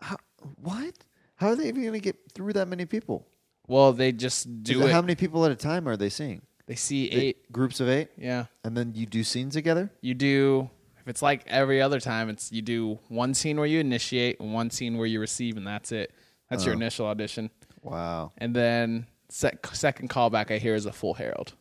How? 0.00 0.16
What? 0.60 0.92
How 1.36 1.48
are 1.48 1.56
they 1.56 1.68
even 1.68 1.80
going 1.82 1.94
to 1.94 2.00
get 2.00 2.16
through 2.34 2.52
that 2.54 2.68
many 2.68 2.84
people? 2.84 3.26
well, 3.68 3.92
they 3.92 4.12
just 4.12 4.62
do 4.62 4.82
it- 4.82 4.86
it. 4.86 4.92
How 4.92 5.00
many 5.00 5.14
people 5.16 5.44
at 5.44 5.50
a 5.50 5.56
time 5.56 5.88
are 5.88 5.96
they 5.96 6.08
seeing? 6.10 6.42
they 6.66 6.74
see 6.76 7.08
They- 7.08 7.16
eight. 7.16 7.52
groups 7.52 7.80
of 7.80 7.88
eight, 7.88 8.08
Yeah, 8.18 8.46
and 8.64 8.76
then 8.76 8.92
you 8.94 9.06
do 9.06 9.24
scenes 9.24 9.54
together. 9.54 9.90
you 10.02 10.14
do. 10.14 10.68
If 11.00 11.08
it's 11.08 11.22
like 11.22 11.44
every 11.46 11.80
other 11.80 11.98
time, 12.00 12.28
it's 12.28 12.50
you 12.52 12.60
do 12.62 12.98
one 13.08 13.32
scene 13.34 13.56
where 13.56 13.66
you 13.66 13.78
initiate 13.80 14.38
and 14.40 14.52
one 14.52 14.70
scene 14.70 14.98
where 14.98 15.06
you 15.06 15.18
receive, 15.20 15.56
and 15.56 15.66
that's 15.66 15.92
it. 15.92 16.12
That's 16.50 16.64
your 16.64 16.74
Oh. 16.74 16.78
initial 16.78 17.06
audition, 17.06 17.50
Wow. 17.82 18.32
and 18.38 18.54
then 18.54 19.06
sec- 19.28 19.66
second 19.74 20.10
callback 20.10 20.50
I 20.50 20.58
hear 20.58 20.74
is 20.74 20.84
a 20.86 20.92
full 20.92 21.14
Herald. 21.14 21.54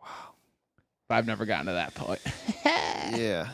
Wow, 0.00 0.34
but 1.08 1.14
I've 1.16 1.26
never 1.26 1.44
gotten 1.46 1.66
to 1.66 1.72
that 1.72 1.94
point. 1.94 2.20
yeah. 2.64 3.48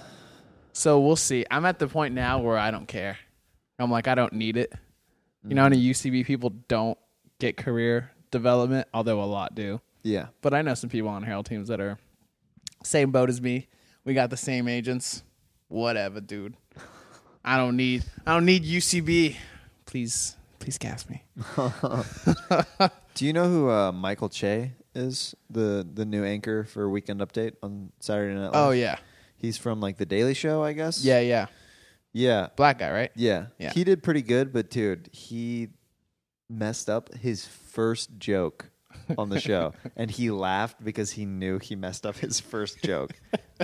So 0.73 1.01
we'll 1.01 1.17
see. 1.17 1.45
I'm 1.51 1.65
at 1.65 1.79
the 1.79 1.89
point 1.89 2.15
now 2.15 2.41
where 2.41 2.59
I 2.59 2.71
don't 2.71 2.87
care. 2.87 3.19
I'm 3.79 3.91
like, 3.91 4.09
I 4.09 4.15
don't 4.15 4.33
need 4.33 4.57
it. 4.57 4.73
You 5.47 5.55
know, 5.55 5.63
how 5.63 5.67
any 5.67 5.83
UCB 5.83 6.27
people 6.27 6.51
don't 6.69 6.99
get 7.39 7.57
career 7.57 8.11
development, 8.31 8.89
although 8.93 9.23
a 9.23 9.25
lot 9.25 9.55
do. 9.55 9.81
Yeah. 10.03 10.27
But 10.43 10.55
I 10.55 10.63
know 10.63 10.75
some 10.75 10.91
people 10.91 11.09
on 11.09 11.23
Herald 11.23 11.47
teams 11.47 11.69
that 11.69 11.81
are 11.81 11.99
same 12.83 13.11
boat 13.11 13.29
as 13.29 13.41
me. 13.41 13.69
We 14.05 14.15
got 14.15 14.31
the 14.31 14.37
same 14.37 14.69
agents. 14.69 15.23
Whatever, 15.69 16.21
dude. 16.21 16.57
I 17.45 17.57
don't 17.57 17.77
need. 17.77 18.05
I 18.27 18.35
don't 18.35 18.45
need 18.45 18.65
UCB. 18.65 19.37
Please, 19.87 20.37
please 20.59 20.79
cast 20.79 21.09
me. 21.09 21.23
Do 23.15 23.27
you 23.27 23.33
know 23.33 23.49
who 23.49 23.71
uh, 23.71 23.93
Michael 23.93 24.29
Che 24.29 24.73
is? 24.95 25.35
The 25.51 25.87
the 25.93 26.05
new 26.05 26.25
anchor 26.25 26.65
for 26.65 26.89
Weekend 26.89 27.21
Update 27.21 27.55
on 27.63 27.91
Saturday 28.01 28.35
Night 28.35 28.53
Live. 28.53 28.55
Oh 28.55 28.71
yeah, 28.71 28.99
He's 29.39 29.57
from 29.57 29.81
like 29.81 29.97
the 29.97 30.07
Daily 30.07 30.35
Show, 30.35 30.63
I 30.63 30.73
guess. 30.73 31.05
yeah, 31.05 31.21
yeah. 31.21 31.47
Yeah. 32.13 32.49
Black 32.57 32.79
guy, 32.79 32.91
right? 32.91 33.11
Yeah. 33.15 33.47
Yeah. 33.59 33.73
He 33.73 33.85
did 33.85 34.03
pretty 34.03 34.23
good, 34.23 34.53
but 34.53 34.71
dude, 34.71 35.09
he 35.13 35.69
messed 36.51 36.89
up 36.91 37.15
his 37.15 37.47
first 37.47 38.19
joke 38.19 38.71
on 39.17 39.29
the 39.29 39.39
show. 39.41 39.75
and 39.97 40.11
he 40.11 40.31
laughed 40.31 40.83
because 40.83 41.13
he 41.13 41.27
knew 41.27 41.59
he 41.59 41.77
messed 41.77 42.05
up 42.07 42.17
his 42.17 42.41
first 42.41 42.83
joke. 42.83 43.13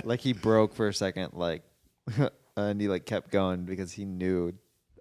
like 0.03 0.21
he 0.21 0.31
broke 0.33 0.73
for 0.73 0.87
a 0.87 0.93
second, 0.93 1.33
like 1.33 1.63
and 2.57 2.79
he 2.79 2.87
like 2.87 3.05
kept 3.05 3.31
going 3.31 3.65
because 3.65 3.91
he 3.91 4.05
knew 4.05 4.53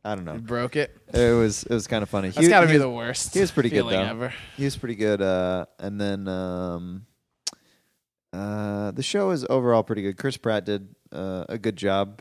I 0.05 0.15
don't 0.15 0.25
know. 0.25 0.35
He 0.35 0.39
broke 0.41 0.77
it. 0.77 0.95
It 1.13 1.33
was 1.35 1.63
it 1.65 1.73
was 1.73 1.87
kind 1.87 2.03
of 2.03 2.11
funny. 2.11 2.29
That's 2.29 2.47
He- 2.47 2.51
got 2.51 2.61
to 2.61 2.67
he 2.67 2.73
be 2.75 2.79
the 2.79 2.91
worst. 2.91 3.33
He 3.35 3.41
was 3.41 3.51
pretty 3.51 3.71
good 3.71 3.85
though. 3.85 4.03
Ever. 4.03 4.35
He 4.57 4.65
was 4.65 4.77
pretty 4.77 4.97
good. 4.97 5.23
Uh, 5.23 5.67
and 5.79 6.01
then 6.01 6.29
um, 6.29 7.07
uh, 8.35 8.91
the 8.91 9.03
show 9.03 9.31
is 9.31 9.47
overall 9.49 9.83
pretty 9.83 10.03
good. 10.03 10.17
Chris 10.17 10.37
Pratt 10.37 10.65
did 10.65 10.89
uh, 11.13 11.45
a 11.49 11.59
good 11.59 11.77
job. 11.77 12.21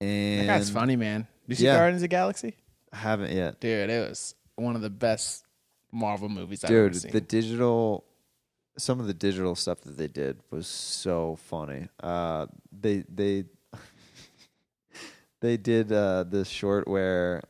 And 0.00 0.48
That 0.48 0.58
guy's 0.58 0.70
funny, 0.70 0.94
man. 0.96 1.22
Did 1.22 1.48
you 1.48 1.54
see 1.56 1.64
Yeah. 1.64 1.76
Guardians 1.76 1.98
of 2.02 2.02
the 2.02 2.08
Galaxy? 2.08 2.56
I 2.92 2.96
haven't 2.98 3.32
yet, 3.32 3.60
Dude, 3.60 3.90
it 3.90 4.08
was 4.08 4.34
one 4.56 4.76
of 4.76 4.82
the 4.82 4.90
best 4.90 5.44
Marvel 5.92 6.28
movies 6.28 6.64
I've 6.64 6.70
ever 6.70 6.88
dude. 6.90 7.02
seen. 7.02 7.10
The 7.12 7.20
digital, 7.20 8.04
some 8.78 9.00
of 9.00 9.06
the 9.06 9.14
digital 9.14 9.54
stuff 9.54 9.80
that 9.82 9.96
they 9.98 10.06
did 10.08 10.38
was 10.50 10.66
so 10.66 11.36
funny. 11.36 11.88
Uh, 12.02 12.46
they 12.72 13.04
they 13.12 13.44
they 15.40 15.56
did 15.56 15.92
uh, 15.92 16.24
this 16.24 16.48
short 16.48 16.88
where 16.88 17.42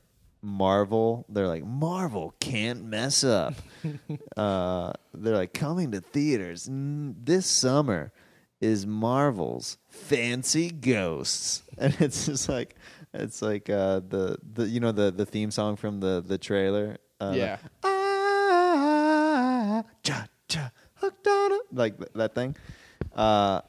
Marvel, 0.48 1.24
they're 1.28 1.46
like 1.46 1.64
Marvel 1.64 2.34
can't 2.40 2.84
mess 2.84 3.22
up. 3.24 3.54
uh, 4.36 4.92
they're 5.14 5.36
like 5.36 5.52
coming 5.54 5.92
to 5.92 6.00
theaters 6.00 6.68
mm, 6.68 7.14
this 7.22 7.46
summer 7.46 8.12
is 8.60 8.86
Marvel's 8.86 9.78
Fancy 9.88 10.70
Ghosts, 10.70 11.62
and 11.78 11.94
it's 12.00 12.26
just 12.26 12.48
like 12.48 12.74
it's 13.14 13.40
like 13.42 13.70
uh, 13.70 14.00
the 14.08 14.36
the 14.54 14.66
you 14.66 14.80
know 14.80 14.90
the 14.92 15.10
the 15.12 15.24
theme 15.26 15.50
song 15.50 15.76
from 15.76 16.00
the 16.00 16.24
the 16.26 16.38
trailer. 16.38 16.98
Uh, 17.20 17.32
Yeah. 17.36 17.58
Ah, 17.84 19.82
cha 20.02 20.26
cha 20.48 20.70
hooked 20.94 21.26
on 21.26 21.52
it 21.52 21.62
like 21.72 21.96
th- 21.98 22.10
that 22.14 22.34
thing. 22.34 22.56
Uh, 23.14 23.60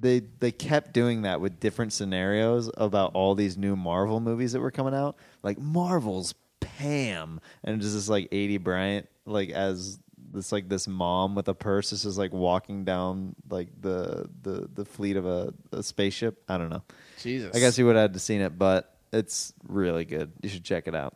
they 0.00 0.20
they 0.38 0.52
kept 0.52 0.92
doing 0.92 1.22
that 1.22 1.40
with 1.40 1.60
different 1.60 1.92
scenarios 1.92 2.70
about 2.76 3.12
all 3.14 3.34
these 3.34 3.56
new 3.56 3.76
Marvel 3.76 4.20
movies 4.20 4.52
that 4.52 4.60
were 4.60 4.70
coming 4.70 4.94
out, 4.94 5.16
like 5.42 5.58
Marvel's 5.58 6.34
Pam, 6.60 7.40
and 7.62 7.80
just 7.80 8.08
like 8.08 8.30
Aidy 8.30 8.60
Bryant, 8.60 9.08
like 9.26 9.50
as 9.50 9.98
this 10.32 10.52
like 10.52 10.68
this 10.68 10.88
mom 10.88 11.34
with 11.34 11.48
a 11.48 11.54
purse 11.54 11.90
this 11.90 12.00
is 12.00 12.04
just 12.04 12.18
like 12.18 12.32
walking 12.32 12.84
down 12.84 13.34
like 13.48 13.68
the 13.80 14.28
the 14.42 14.68
the 14.74 14.84
fleet 14.84 15.16
of 15.16 15.26
a, 15.26 15.54
a 15.72 15.82
spaceship. 15.82 16.42
I 16.48 16.58
don't 16.58 16.70
know. 16.70 16.82
Jesus. 17.20 17.54
I 17.54 17.60
guess 17.60 17.78
you 17.78 17.86
would 17.86 17.96
have 17.96 18.20
seen 18.20 18.40
it, 18.40 18.58
but 18.58 18.94
it's 19.12 19.52
really 19.68 20.04
good. 20.04 20.32
You 20.42 20.48
should 20.48 20.64
check 20.64 20.88
it 20.88 20.94
out. 20.94 21.14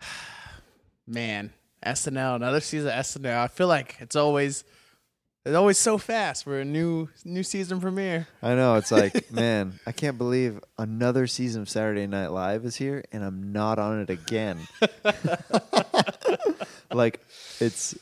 man, 1.06 1.52
SNL, 1.84 2.36
another 2.36 2.60
season 2.60 2.88
of 2.88 2.94
SNL. 2.94 3.38
I 3.38 3.48
feel 3.48 3.68
like 3.68 3.96
it's 4.00 4.16
always 4.16 4.64
it's 5.48 5.56
always 5.56 5.78
so 5.78 5.96
fast 5.96 6.44
for 6.44 6.60
a 6.60 6.64
new 6.64 7.08
new 7.24 7.42
season 7.42 7.80
premiere. 7.80 8.28
I 8.42 8.54
know. 8.54 8.74
It's 8.74 8.92
like, 8.92 9.32
man, 9.32 9.80
I 9.86 9.92
can't 9.92 10.18
believe 10.18 10.60
another 10.76 11.26
season 11.26 11.62
of 11.62 11.70
Saturday 11.70 12.06
Night 12.06 12.28
Live 12.28 12.66
is 12.66 12.76
here 12.76 13.02
and 13.12 13.24
I'm 13.24 13.50
not 13.50 13.78
on 13.78 14.00
it 14.00 14.10
again. 14.10 14.58
like, 16.92 17.20
it's 17.60 17.96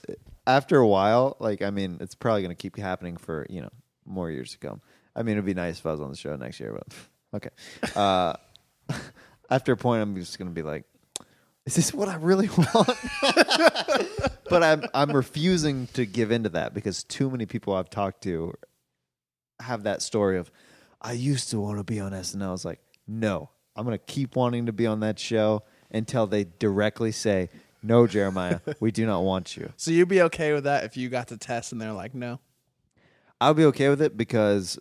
after 0.45 0.79
a 0.79 0.89
while, 0.89 1.37
like, 1.39 1.63
I 1.63 1.71
mean, 1.71 1.99
it's 2.01 2.17
probably 2.17 2.43
going 2.43 2.55
to 2.55 2.61
keep 2.61 2.77
happening 2.77 3.17
for, 3.17 3.47
you 3.49 3.61
know, 3.61 3.71
more 4.05 4.29
years 4.29 4.51
to 4.53 4.59
come. 4.59 4.81
I 5.15 5.23
mean, 5.23 5.35
it'd 5.35 5.45
be 5.45 5.55
nice 5.55 5.79
if 5.79 5.87
I 5.87 5.93
was 5.93 6.01
on 6.01 6.11
the 6.11 6.17
show 6.17 6.35
next 6.35 6.59
year, 6.59 6.73
but 6.73 6.95
okay. 7.33 7.95
Uh, 7.95 8.35
after 9.51 9.73
a 9.73 9.77
point, 9.77 10.03
I'm 10.03 10.17
just 10.17 10.37
going 10.37 10.49
to 10.49 10.55
be 10.55 10.63
like, 10.63 10.85
is 11.67 11.75
this 11.75 11.93
what 11.93 12.09
I 12.09 12.17
really 12.17 12.49
want? 12.57 12.91
but 14.49 14.63
I'm 14.63 14.85
I'm 14.95 15.11
refusing 15.11 15.89
to 15.89 16.07
give 16.07 16.31
into 16.31 16.49
that 16.51 16.73
because 16.73 17.05
too 17.05 17.29
many 17.29 17.45
people 17.47 17.75
I've 17.75 17.91
talked 17.91 18.23
to 18.23 18.55
have 19.61 19.83
that 19.83 20.03
story 20.03 20.39
of 20.39 20.51
I 21.03 21.13
used 21.13 21.51
to 21.51 21.61
want 21.61 21.79
to 21.79 21.85
be 21.85 22.01
on 22.01 22.13
SNL. 22.13 22.49
I 22.49 22.51
was 22.53 22.65
like, 22.65 22.81
no, 23.07 23.51
I'm 23.75 23.85
gonna 23.85 23.99
keep 23.99 24.37
wanting 24.37 24.67
to 24.67 24.73
be 24.73 24.87
on 24.87 25.01
that 25.01 25.19
show 25.19 25.63
until 25.91 26.27
they 26.27 26.47
directly 26.59 27.13
say, 27.13 27.49
no, 27.83 28.07
Jeremiah, 28.07 28.61
we 28.81 28.91
do 28.91 29.07
not 29.07 29.23
want 29.23 29.57
you. 29.57 29.73
So 29.77 29.91
you'd 29.91 30.09
be 30.09 30.23
okay 30.23 30.53
with 30.53 30.65
that 30.65 30.85
if 30.85 30.97
you 30.97 31.09
got 31.09 31.29
the 31.29 31.37
test 31.37 31.73
and 31.73 31.81
they're 31.81 31.93
like, 31.93 32.15
no. 32.15 32.41
I'll 33.41 33.55
be 33.55 33.65
okay 33.67 33.89
with 33.89 34.01
it 34.01 34.17
because 34.17 34.79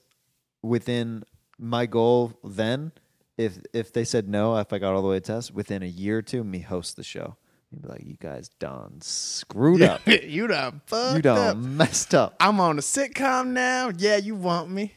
within 0.61 1.23
my 1.59 1.85
goal 1.85 2.33
then, 2.43 2.91
if 3.37 3.59
if 3.73 3.91
they 3.93 4.03
said 4.03 4.27
no, 4.27 4.57
if 4.57 4.71
I 4.71 4.79
got 4.79 4.93
all 4.93 5.01
the 5.01 5.07
way 5.07 5.19
to 5.19 5.21
test, 5.21 5.53
within 5.53 5.83
a 5.83 5.87
year 5.87 6.19
or 6.19 6.21
two, 6.21 6.43
me 6.43 6.59
host 6.59 6.95
the 6.95 7.03
show. 7.03 7.35
You'd 7.71 7.81
be 7.81 7.87
like, 7.89 8.03
you 8.05 8.15
guys 8.19 8.49
done 8.59 9.01
screwed 9.01 9.81
up. 9.81 10.01
you 10.07 10.47
done 10.47 10.81
fucked 10.85 11.09
up. 11.09 11.15
you 11.15 11.21
done 11.21 11.47
up. 11.47 11.57
messed 11.57 12.15
up. 12.15 12.35
I'm 12.39 12.59
on 12.59 12.77
a 12.77 12.81
sitcom 12.81 13.47
now. 13.47 13.91
Yeah, 13.97 14.17
you 14.17 14.35
want 14.35 14.69
me. 14.69 14.93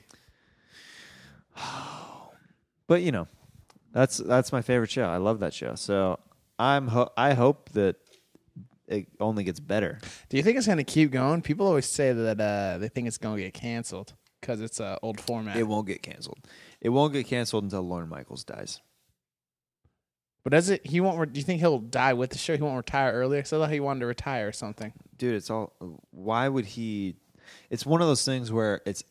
But 2.87 3.03
you 3.03 3.13
know, 3.13 3.29
that's 3.93 4.19
that's 4.19 4.53
my 4.53 4.63
favorite 4.63 4.91
show. 4.91 5.05
I 5.05 5.17
love 5.17 5.41
that 5.41 5.53
show. 5.53 5.75
So 5.75 6.19
I'm 6.59 6.89
ho- 6.89 7.11
I 7.17 7.35
hope 7.35 7.71
that 7.71 7.97
it 8.87 9.09
only 9.21 9.45
gets 9.45 9.61
better. 9.61 9.99
Do 10.29 10.37
you 10.37 10.43
think 10.43 10.57
it's 10.57 10.67
gonna 10.67 10.85
keep 10.85 11.11
going? 11.11 11.43
People 11.43 11.67
always 11.67 11.87
say 11.87 12.13
that 12.13 12.41
uh, 12.41 12.79
they 12.79 12.89
think 12.89 13.09
it's 13.09 13.19
gonna 13.19 13.41
get 13.41 13.55
canceled 13.55 14.15
because 14.41 14.61
it's 14.61 14.81
a 14.81 14.99
old 15.03 15.21
format. 15.21 15.57
It 15.57 15.65
won't 15.65 15.87
get 15.87 16.03
canceled. 16.03 16.39
It 16.81 16.91
won't 16.91 17.13
get 17.13 17.27
canceled 17.27 17.65
until 17.65 17.83
Lorne 17.83 18.09
Michaels 18.09 18.45
dies. 18.45 18.81
but 20.45 20.51
does 20.51 20.71
it? 20.71 20.87
He 20.87 21.01
won't. 21.01 21.19
Re- 21.19 21.27
do 21.27 21.39
you 21.39 21.45
think 21.45 21.61
he'll 21.61 21.79
die 21.79 22.13
with 22.13 22.31
the 22.31 22.39
show? 22.39 22.57
He 22.57 22.63
won't 22.63 22.77
retire 22.77 23.13
earlier. 23.13 23.41
I 23.41 23.43
thought 23.43 23.71
he 23.71 23.81
wanted 23.81 24.01
to 24.01 24.07
retire 24.07 24.49
or 24.49 24.53
something. 24.53 24.93
Dude, 25.17 25.35
it's 25.35 25.51
all 25.51 25.73
why 26.11 26.49
would 26.49 26.65
he 26.65 27.17
It's 27.71 27.85
one 27.85 28.01
of 28.01 28.07
those 28.09 28.25
things 28.25 28.53
where 28.53 28.81
it's 28.87 29.03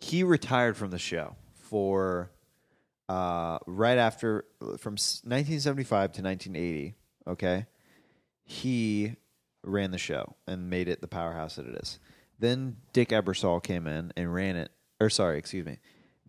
he 0.00 0.24
retired 0.24 0.76
from 0.76 0.90
the 0.90 0.98
show 0.98 1.36
for 1.54 2.30
uh 3.08 3.58
right 3.66 3.98
after 3.98 4.44
from 4.78 4.94
1975 4.94 6.12
to 6.12 6.22
1980, 6.22 6.94
okay? 7.28 7.66
He 8.44 9.16
ran 9.62 9.90
the 9.90 9.98
show 9.98 10.34
and 10.46 10.68
made 10.70 10.88
it 10.88 11.00
the 11.00 11.08
powerhouse 11.08 11.56
that 11.56 11.66
it 11.66 11.74
is. 11.82 11.98
Then 12.38 12.78
Dick 12.92 13.10
Ebersol 13.10 13.62
came 13.62 13.86
in 13.86 14.12
and 14.16 14.32
ran 14.34 14.56
it 14.56 14.72
or 15.00 15.10
sorry, 15.10 15.38
excuse 15.38 15.66
me. 15.66 15.78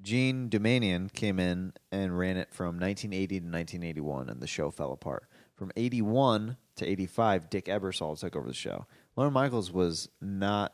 Jean 0.04 0.50
Doumanian 0.50 1.12
came 1.12 1.40
in 1.40 1.74
and 1.92 2.18
ran 2.18 2.38
it 2.38 2.54
from 2.54 2.80
1980 2.80 3.40
to 3.40 3.46
1981, 3.46 4.30
and 4.30 4.42
the 4.42 4.48
show 4.48 4.70
fell 4.70 4.92
apart. 4.92 5.28
From 5.56 5.72
81 5.76 6.58
to 6.76 6.86
85, 6.86 7.50
Dick 7.50 7.66
Ebersol 7.66 8.20
took 8.20 8.36
over 8.36 8.48
the 8.48 8.54
show. 8.54 8.86
Lorne 9.16 9.34
Michaels 9.34 9.72
was 9.72 10.10
not 10.22 10.74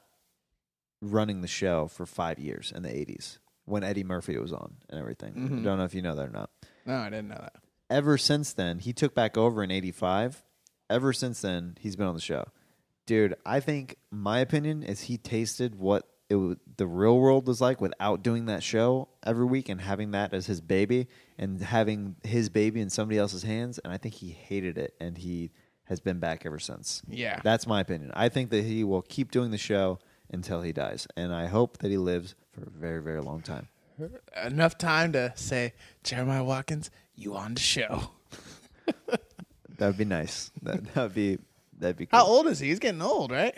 running 1.01 1.41
the 1.41 1.47
show 1.47 1.87
for 1.87 2.05
five 2.05 2.39
years 2.39 2.73
in 2.75 2.83
the 2.83 2.89
80s 2.89 3.37
when 3.65 3.83
Eddie 3.83 4.03
Murphy 4.03 4.37
was 4.37 4.51
on 4.51 4.73
and 4.89 4.99
everything. 4.99 5.33
I 5.35 5.39
mm-hmm. 5.39 5.63
don't 5.63 5.77
know 5.77 5.83
if 5.83 5.93
you 5.93 6.01
know 6.01 6.15
that 6.15 6.27
or 6.27 6.31
not. 6.31 6.49
No, 6.85 6.95
I 6.95 7.09
didn't 7.09 7.29
know 7.29 7.39
that. 7.39 7.55
Ever 7.89 8.17
since 8.17 8.53
then, 8.53 8.79
he 8.79 8.93
took 8.93 9.13
back 9.13 9.37
over 9.37 9.63
in 9.63 9.71
85. 9.71 10.43
Ever 10.89 11.13
since 11.13 11.41
then, 11.41 11.77
he's 11.79 11.95
been 11.95 12.07
on 12.07 12.15
the 12.15 12.21
show. 12.21 12.45
Dude, 13.05 13.35
I 13.45 13.59
think 13.59 13.95
my 14.11 14.39
opinion 14.39 14.83
is 14.83 15.01
he 15.01 15.17
tasted 15.17 15.75
what 15.75 16.07
it 16.29 16.35
w- 16.35 16.55
the 16.77 16.87
real 16.87 17.17
world 17.19 17.47
was 17.47 17.59
like 17.59 17.81
without 17.81 18.23
doing 18.23 18.45
that 18.45 18.63
show 18.63 19.09
every 19.23 19.45
week 19.45 19.67
and 19.69 19.81
having 19.81 20.11
that 20.11 20.33
as 20.33 20.45
his 20.45 20.61
baby 20.61 21.07
and 21.37 21.61
having 21.61 22.15
his 22.23 22.49
baby 22.49 22.81
in 22.81 22.89
somebody 22.89 23.17
else's 23.17 23.43
hands. 23.43 23.79
And 23.79 23.91
I 23.91 23.97
think 23.97 24.15
he 24.15 24.29
hated 24.29 24.77
it 24.77 24.93
and 24.99 25.17
he 25.17 25.51
has 25.85 25.99
been 25.99 26.19
back 26.19 26.45
ever 26.45 26.59
since. 26.59 27.01
Yeah. 27.07 27.39
That's 27.43 27.65
my 27.65 27.81
opinion. 27.81 28.11
I 28.13 28.29
think 28.29 28.51
that 28.51 28.63
he 28.63 28.83
will 28.83 29.01
keep 29.01 29.31
doing 29.31 29.51
the 29.51 29.57
show 29.57 29.99
until 30.31 30.61
he 30.61 30.71
dies. 30.71 31.07
And 31.17 31.33
I 31.33 31.47
hope 31.47 31.79
that 31.79 31.89
he 31.89 31.97
lives 31.97 32.35
for 32.51 32.61
a 32.61 32.69
very, 32.69 33.01
very 33.01 33.21
long 33.21 33.41
time. 33.41 33.67
Enough 34.45 34.77
time 34.77 35.11
to 35.13 35.33
say, 35.35 35.73
Jeremiah 36.03 36.43
Watkins, 36.43 36.91
you 37.15 37.35
on 37.35 37.55
the 37.55 37.59
show. 37.59 38.11
That 39.79 39.87
would 39.87 39.97
be 39.97 40.05
nice. 40.05 40.51
That 40.61 40.93
would 40.95 41.13
be 41.15 41.37
that'd 41.79 41.95
be 41.95 42.05
cool. 42.05 42.19
How 42.19 42.25
old 42.25 42.47
is 42.47 42.59
he? 42.59 42.67
He's 42.67 42.79
getting 42.79 43.01
old, 43.01 43.31
right? 43.31 43.57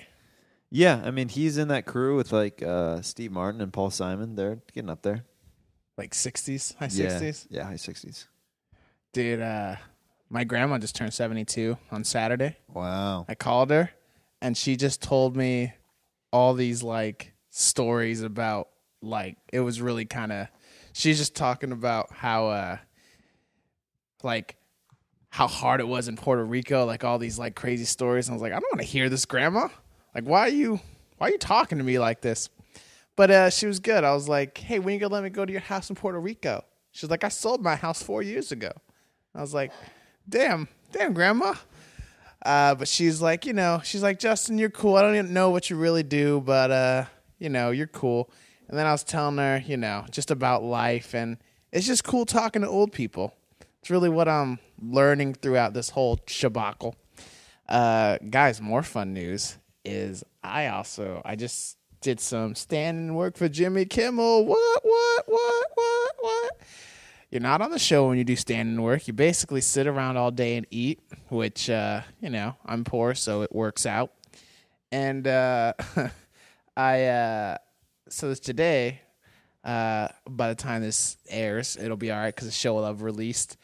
Yeah, 0.72 1.02
I 1.04 1.12
mean 1.12 1.28
he's 1.30 1.58
in 1.58 1.68
that 1.68 1.86
crew 1.86 2.16
with 2.16 2.32
like 2.32 2.64
uh, 2.64 3.02
Steve 3.02 3.32
Martin 3.32 3.60
and 3.62 3.74
Paul 3.74 3.92
Simon. 3.92 4.36
They're 4.36 4.60
getting 4.74 4.90
up 4.90 5.02
there. 5.02 5.26
Like 5.98 6.14
sixties, 6.14 6.74
high 6.80 6.86
Yeah. 6.86 7.10
sixties. 7.10 7.48
Yeah, 7.50 7.66
high 7.66 7.76
sixties. 7.76 8.28
Dude, 9.14 9.42
uh, 9.42 9.76
my 10.30 10.46
grandma 10.46 10.78
just 10.78 10.96
turned 10.96 11.14
seventy 11.14 11.44
two 11.44 11.78
on 11.92 12.04
Saturday. 12.06 12.56
Wow. 12.74 13.26
I 13.28 13.36
called 13.36 13.70
her 13.70 13.92
and 14.42 14.56
she 14.58 14.78
just 14.78 15.02
told 15.02 15.36
me 15.36 15.74
all 16.32 16.54
these 16.54 16.82
like 16.82 17.34
stories 17.50 18.22
about 18.22 18.70
like 19.02 19.36
it 19.52 19.60
was 19.60 19.82
really 19.82 20.06
kind 20.06 20.32
of 20.32 20.48
she's 20.94 21.18
just 21.18 21.36
talking 21.36 21.74
about 21.74 22.14
how 22.14 22.48
uh 22.48 22.78
like 24.24 24.56
how 25.30 25.48
hard 25.48 25.80
it 25.82 25.88
was 25.88 26.08
in 26.08 26.16
Puerto 26.18 26.44
Rico, 26.44 26.86
like 26.86 27.04
all 27.04 27.18
these 27.18 27.40
like 27.40 27.56
crazy 27.56 27.86
stories. 27.86 28.28
And 28.28 28.34
I 28.34 28.36
was 28.36 28.42
like, 28.42 28.52
I 28.52 28.60
don't 28.60 28.72
want 28.74 28.82
to 28.82 28.88
hear 28.88 29.10
this, 29.10 29.26
grandma. 29.26 29.68
Like, 30.14 30.26
why 30.26 30.42
are 30.42 30.50
you 30.50 30.80
why 31.18 31.28
are 31.28 31.32
you 31.32 31.38
talking 31.38 31.78
to 31.78 31.84
me 31.84 32.00
like 32.00 32.22
this? 32.22 32.50
But 33.16 33.32
uh 33.32 33.50
she 33.50 33.66
was 33.66 33.80
good. 33.80 34.04
I 34.04 34.14
was 34.14 34.28
like, 34.28 34.58
Hey, 34.58 34.80
when 34.80 34.94
you 34.94 35.00
gonna 35.00 35.14
let 35.14 35.24
me 35.24 35.30
go 35.30 35.46
to 35.46 35.52
your 35.52 35.62
house 35.62 35.90
in 35.90 35.96
Puerto 35.96 36.20
Rico? 36.20 36.64
She's 36.92 37.10
like, 37.10 37.24
I 37.24 37.30
sold 37.30 37.64
my 37.64 37.76
house 37.76 38.04
four 38.04 38.22
years 38.22 38.52
ago. 38.52 38.72
I 39.34 39.42
was 39.42 39.54
like, 39.54 39.72
Damn, 40.28 40.68
damn, 40.92 41.14
grandma. 41.14 41.56
Uh, 42.44 42.74
but 42.74 42.88
she's 42.88 43.22
like, 43.22 43.46
you 43.46 43.54
know, 43.54 43.82
she's 43.84 44.02
like, 44.02 44.18
Justin, 44.18 44.58
you're 44.58 44.72
cool. 44.72 44.96
I 44.96 45.04
don't 45.04 45.16
even 45.16 45.32
know 45.34 45.52
what 45.52 45.70
you 45.70 45.76
really 45.76 46.04
do, 46.04 46.42
but 46.42 46.72
uh, 46.72 47.06
you 47.38 47.50
know, 47.50 47.72
you're 47.72 47.88
cool. 47.88 48.30
And 48.68 48.78
then 48.78 48.88
I 48.88 48.92
was 48.92 49.04
telling 49.04 49.38
her, 49.38 49.62
you 49.66 49.78
know, 49.78 50.06
just 50.10 50.32
about 50.32 50.64
life, 50.64 51.14
and 51.14 51.38
it's 51.72 51.86
just 51.86 52.04
cool 52.04 52.26
talking 52.26 52.62
to 52.64 52.68
old 52.68 52.92
people. 52.94 53.34
It's 53.82 53.90
really 53.90 54.10
what 54.10 54.28
I'm 54.28 54.60
learning 54.82 55.36
throughout 55.36 55.74
this 55.74 55.90
whole 55.90 56.18
shabacle. 56.18 56.94
Uh, 57.68 58.18
guys, 58.30 58.60
more 58.62 58.84
fun 58.84 59.14
news 59.14 59.58
is 59.84 60.24
I 60.44 60.68
also 60.68 61.22
I 61.26 61.36
just 61.36 61.78
did 62.02 62.20
some 62.20 62.56
standing 62.56 63.14
work 63.14 63.38
for 63.38 63.48
Jimmy 63.48 63.86
Kimmel. 63.86 64.46
What? 64.46 64.84
What? 64.84 65.24
What? 65.28 65.66
What? 65.74 66.12
What? 66.20 66.62
You're 67.30 67.42
not 67.42 67.62
on 67.62 67.72
the 67.72 67.80
show 67.80 68.10
when 68.10 68.18
you 68.18 68.26
do 68.26 68.36
standing 68.36 68.82
work. 68.82 69.08
You 69.08 69.14
basically 69.14 69.62
sit 69.62 69.88
around 69.88 70.18
all 70.18 70.32
day 70.32 70.58
and 70.58 70.68
eat, 70.70 71.00
which 71.30 71.70
uh, 71.70 72.02
you 72.20 72.30
know 72.30 72.56
I'm 72.66 72.84
poor, 72.84 73.16
so 73.16 73.44
it 73.44 73.54
works 73.54 73.86
out. 73.86 74.12
And 74.92 75.26
uh, 75.28 75.74
I 76.78 77.06
uh, 77.06 77.58
so 78.10 78.34
today. 78.34 79.02
Uh, 79.64 80.08
by 80.28 80.50
the 80.50 80.56
time 80.56 80.82
this 80.82 81.18
airs, 81.30 81.78
it'll 81.78 81.96
be 81.96 82.10
all 82.10 82.18
right 82.18 82.34
because 82.34 82.48
the 82.48 82.52
show 82.52 82.74
will 82.74 82.84
have 82.84 83.04
released. 83.04 83.58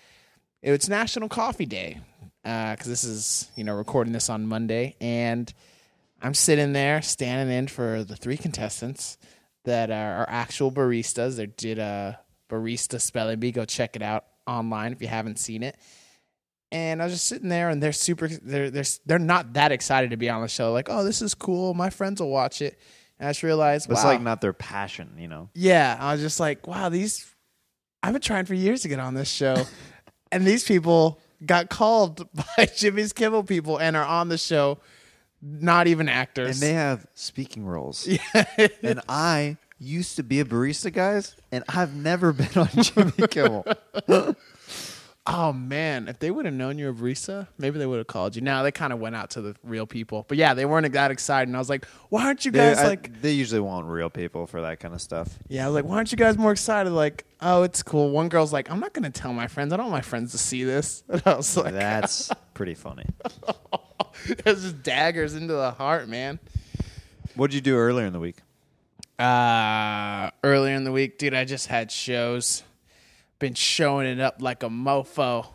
It's 0.62 0.88
National 0.88 1.28
Coffee 1.28 1.66
Day 1.66 1.98
because 2.44 2.86
this 2.86 3.04
is 3.04 3.50
you 3.56 3.64
know 3.64 3.74
recording 3.74 4.14
this 4.14 4.30
on 4.30 4.46
Monday, 4.46 4.96
and 5.02 5.52
I'm 6.22 6.34
sitting 6.34 6.74
there 6.74 7.02
standing 7.02 7.56
in 7.56 7.68
for 7.68 8.04
the 8.04 8.16
three 8.16 8.38
contestants 8.38 9.18
that 9.66 9.92
are, 9.92 10.26
actual 10.28 10.72
baristas. 10.72 11.38
They 11.38 11.46
did 11.46 11.80
a 11.80 12.20
barista 12.50 13.00
spelling 13.00 13.40
bee. 13.40 13.52
Go 13.52 13.66
check 13.66 13.96
it 13.96 14.02
out 14.02 14.26
online 14.48 14.94
if 14.94 15.02
you 15.02 15.08
haven't 15.08 15.40
seen 15.40 15.62
it. 15.62 15.78
And 16.72 17.02
I 17.02 17.06
was 17.06 17.14
just 17.14 17.28
sitting 17.28 17.50
there, 17.50 17.70
and 17.70 17.82
they're 17.82 17.94
super. 17.94 18.28
They're 18.28 18.70
they're 18.70 18.84
they're 19.06 19.20
not 19.20 19.54
that 19.54 19.72
excited 19.72 20.10
to 20.10 20.18
be 20.18 20.30
on 20.30 20.42
the 20.42 20.50
show. 20.50 20.74
Like, 20.74 20.90
oh, 20.90 21.04
this 21.06 21.22
is 21.22 21.34
cool. 21.34 21.74
My 21.74 21.90
friends 21.90 22.22
will 22.22 22.30
watch 22.30 22.62
it. 22.62 22.78
And 23.20 23.28
I 23.28 23.32
just 23.32 23.42
realized, 23.44 23.90
It's 23.90 24.04
wow. 24.04 24.10
like 24.10 24.22
not 24.22 24.42
their 24.42 24.54
passion, 24.54 25.16
you 25.18 25.28
know. 25.28 25.50
Yeah, 25.54 25.98
I 26.00 26.12
was 26.12 26.22
just 26.22 26.40
like, 26.40 26.68
wow, 26.68 26.90
these. 26.90 27.34
I've 28.04 28.14
been 28.14 28.22
trying 28.22 28.46
for 28.46 28.54
years 28.54 28.82
to 28.82 28.90
get 28.90 29.00
on 29.00 29.14
this 29.14 29.30
show, 29.30 29.66
and 30.32 30.46
these 30.46 30.64
people 30.64 31.20
got 31.46 31.70
called 31.70 32.28
by 32.58 32.66
Jimmy's 32.66 33.14
Kimmel 33.14 33.44
people 33.44 33.78
and 33.78 33.96
are 33.96 34.06
on 34.06 34.28
the 34.28 34.38
show, 34.38 34.80
not 35.41 35.88
even 35.88 36.10
actors. 36.10 36.62
And 36.62 36.70
they 36.70 36.74
have 36.74 37.06
speaking 37.13 37.65
roles. 37.65 38.08
Yeah. 38.34 38.67
and 38.84 39.01
I 39.08 39.58
used 39.79 40.15
to 40.15 40.24
be 40.24 40.39
a 40.39 40.46
barista, 40.46 40.91
guys, 40.91 41.36
and 41.51 41.63
I've 41.70 41.94
never 41.96 42.34
been 42.34 42.56
on 42.56 42.70
Jimmy 42.82 43.27
Kimmel. 43.27 43.65
oh 45.30 45.52
man, 45.54 46.08
if 46.08 46.20
they 46.20 46.32
would 46.32 46.46
have 46.46 46.54
known 46.54 46.78
you 46.80 46.86
were 46.86 46.94
barista, 46.94 47.48
maybe 47.58 47.78
they 47.80 47.86
would 47.86 47.98
have 47.98 48.08
called 48.08 48.36
you. 48.36 48.42
Now 48.42 48.64
they 48.64 48.72
kind 48.72 48.94
of 48.94 49.00
went 49.00 49.16
out 49.16 49.30
to 49.32 49.42
the 49.42 49.56
real 49.64 49.86
people, 49.86 50.26
but 50.28 50.38
yeah, 50.38 50.54
they 50.54 50.66
weren't 50.66 50.92
that 50.94 51.12
excited. 51.12 51.50
And 51.50 51.56
I 51.56 51.60
was 51.60 51.70
like, 51.70 51.86
why 52.10 52.26
aren't 52.26 52.46
you 52.46 52.52
guys 52.52 52.78
I- 52.80 52.88
like? 52.88 53.22
they 53.22 53.32
usually 53.32 53.60
want 53.62 53.86
real 53.88 54.10
people 54.10 54.48
for 54.48 54.62
that 54.62 54.80
kind 54.80 54.94
of 54.94 55.02
stuff. 55.02 55.38
Yeah, 55.50 55.66
I 55.66 55.68
was 55.68 55.76
like, 55.76 55.86
why 55.86 55.98
aren't 55.98 56.12
you 56.12 56.18
guys 56.18 56.38
more 56.38 56.52
excited? 56.52 56.92
Like, 56.92 57.26
oh, 57.42 57.64
it's 57.64 57.84
cool. 57.84 58.10
One 58.12 58.30
girl's 58.30 58.54
like, 58.54 58.72
I'm 58.72 58.80
not 58.80 58.94
gonna 58.94 59.10
tell 59.10 59.34
my 59.34 59.48
friends. 59.48 59.74
I 59.74 59.78
don't 59.78 59.88
want 59.92 59.98
my 59.98 60.02
friends 60.10 60.32
to 60.32 60.38
see 60.38 60.64
this. 60.64 61.04
And 61.10 61.22
I 61.26 61.36
was 61.36 61.56
like, 61.58 61.74
That's 61.74 62.32
pretty 62.54 62.74
funny. 62.76 63.06
It's 64.30 64.64
just 64.64 64.82
daggers 64.82 65.36
into 65.36 65.54
the 65.54 65.72
heart, 65.72 66.10
man. 66.10 66.40
What'd 67.36 67.54
you 67.54 67.62
do 67.62 67.76
earlier 67.76 68.06
in 68.06 68.14
the 68.14 68.20
week? 68.20 68.38
Uh 69.20 70.30
earlier 70.44 70.74
in 70.76 70.84
the 70.84 70.92
week, 70.92 71.18
dude, 71.18 71.34
I 71.34 71.44
just 71.46 71.68
had 71.68 71.92
shows. 71.92 72.64
Been 73.39 73.53
showing 73.53 74.08
it 74.08 74.20
up 74.20 74.41
like 74.41 74.63
a 74.63 74.70
mofo. 74.70 75.46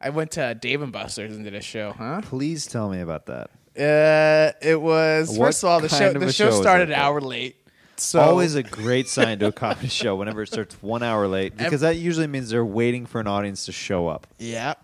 I 0.00 0.10
went 0.10 0.32
to 0.32 0.54
Dave 0.54 0.82
and 0.82 0.92
Buster's 0.92 1.34
and 1.34 1.44
did 1.44 1.54
a 1.54 1.60
show, 1.60 1.92
huh? 1.92 2.20
Please 2.22 2.66
tell 2.66 2.88
me 2.88 3.00
about 3.00 3.26
that. 3.26 3.50
Uh 3.78 4.52
it 4.60 4.80
was 4.80 5.30
What 5.38 5.46
first 5.46 5.62
of 5.62 5.70
all 5.70 5.80
the 5.80 5.88
kind 5.88 6.00
show 6.00 6.08
of 6.08 6.20
the 6.20 6.26
a 6.26 6.32
show 6.32 6.50
show 6.50 6.56
is 6.56 6.60
started 6.60 6.88
an 6.90 6.94
hour 6.94 7.20
late. 7.20 7.56
So 7.96 8.20
Always 8.20 8.54
a 8.54 8.62
great 8.62 9.08
sign 9.08 9.38
to 9.40 9.46
a 9.46 9.52
comedy 9.52 9.88
show 9.88 10.16
whenever 10.16 10.42
it 10.42 10.48
starts 10.48 10.80
one 10.82 11.02
hour 11.02 11.26
late 11.28 11.56
because 11.56 11.80
that 11.82 11.96
usually 11.96 12.26
means 12.26 12.50
they're 12.50 12.64
waiting 12.64 13.06
for 13.06 13.20
an 13.20 13.26
audience 13.26 13.66
to 13.66 13.72
show 13.72 14.08
up. 14.08 14.26
Yeah. 14.38 14.74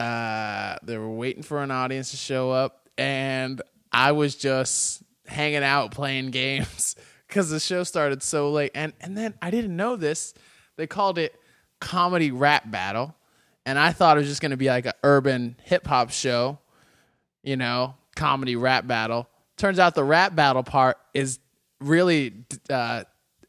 Uh, 0.00 0.76
they 0.82 0.98
were 0.98 1.10
waiting 1.10 1.42
for 1.42 1.62
an 1.62 1.70
audience 1.70 2.10
to 2.10 2.16
show 2.16 2.50
up, 2.50 2.88
and 2.98 3.62
I 3.92 4.12
was 4.12 4.34
just 4.34 5.02
hanging 5.26 5.62
out 5.62 5.92
playing 5.92 6.30
games 6.32 6.96
because 7.28 7.50
the 7.50 7.60
show 7.60 7.84
started 7.84 8.22
so 8.22 8.50
late. 8.50 8.72
And 8.74 8.94
and 9.00 9.16
then 9.16 9.34
I 9.40 9.50
didn't 9.50 9.76
know 9.76 9.96
this. 9.96 10.34
They 10.76 10.86
called 10.86 11.18
it 11.18 11.38
comedy 11.82 12.30
rap 12.30 12.70
battle, 12.70 13.14
and 13.66 13.78
I 13.78 13.92
thought 13.92 14.16
it 14.16 14.20
was 14.20 14.28
just 14.28 14.40
going 14.40 14.52
to 14.52 14.56
be 14.56 14.68
like 14.68 14.86
an 14.86 14.92
urban 15.02 15.56
hip 15.64 15.86
hop 15.86 16.10
show, 16.10 16.58
you 17.42 17.56
know, 17.56 17.94
comedy 18.14 18.56
rap 18.56 18.86
battle. 18.86 19.28
Turns 19.56 19.80
out 19.80 19.94
the 19.94 20.04
rap 20.04 20.34
battle 20.34 20.62
part 20.62 20.96
is 21.12 21.40
really 21.80 22.44
uh, 22.70 23.02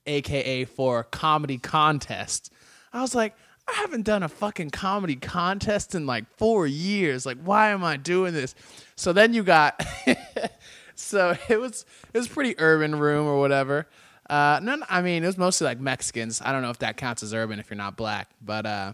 AKA 0.08 0.66
for 0.66 1.04
comedy 1.04 1.60
contest. 1.60 2.52
I 2.92 3.02
was 3.02 3.14
like, 3.14 3.36
I 3.68 3.74
haven't 3.74 4.04
done 4.04 4.24
a 4.24 4.30
fucking 4.30 4.72
comedy 4.72 5.16
contest 5.16 5.94
in 5.96 6.06
like 6.06 6.26
four 6.38 6.66
years. 6.68 7.26
Like, 7.26 7.38
why 7.44 7.70
am 7.70 7.84
I 7.84 7.98
doing 7.98 8.34
this? 8.34 8.56
So 8.96 9.14
then 9.14 9.34
you 9.34 9.44
got, 9.44 9.82
so 10.96 11.38
it 11.48 11.60
was 11.60 11.86
it 12.14 12.18
was 12.18 12.28
pretty 12.28 12.56
urban 12.58 12.96
room 12.96 13.28
or 13.28 13.40
whatever. 13.40 13.88
Uh, 14.30 14.60
none, 14.64 14.84
I 14.90 15.02
mean, 15.02 15.24
it 15.24 15.28
was 15.28 15.38
mostly 15.38 15.66
like 15.66 15.80
Mexicans. 15.80 16.42
I 16.44 16.52
don't 16.52 16.62
know 16.62 16.70
if 16.70 16.80
that 16.80 16.98
counts 16.98 17.24
as 17.24 17.34
urban 17.34 17.60
if 17.60 17.70
you're 17.70 17.78
not 17.78 17.98
black, 17.98 18.30
but 18.42 18.66
uh, 18.66 18.94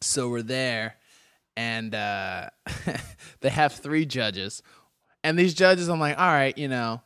so 0.00 0.28
we're 0.28 0.42
there, 0.42 0.96
and 1.56 1.94
uh, 1.94 2.50
they 3.40 3.48
have 3.48 3.72
three 3.72 4.06
judges, 4.06 4.62
and 5.24 5.38
these 5.38 5.54
judges, 5.54 5.88
I'm 5.88 5.98
like, 5.98 6.18
all 6.18 6.26
right, 6.26 6.56
you 6.56 6.68
know, 6.68 7.02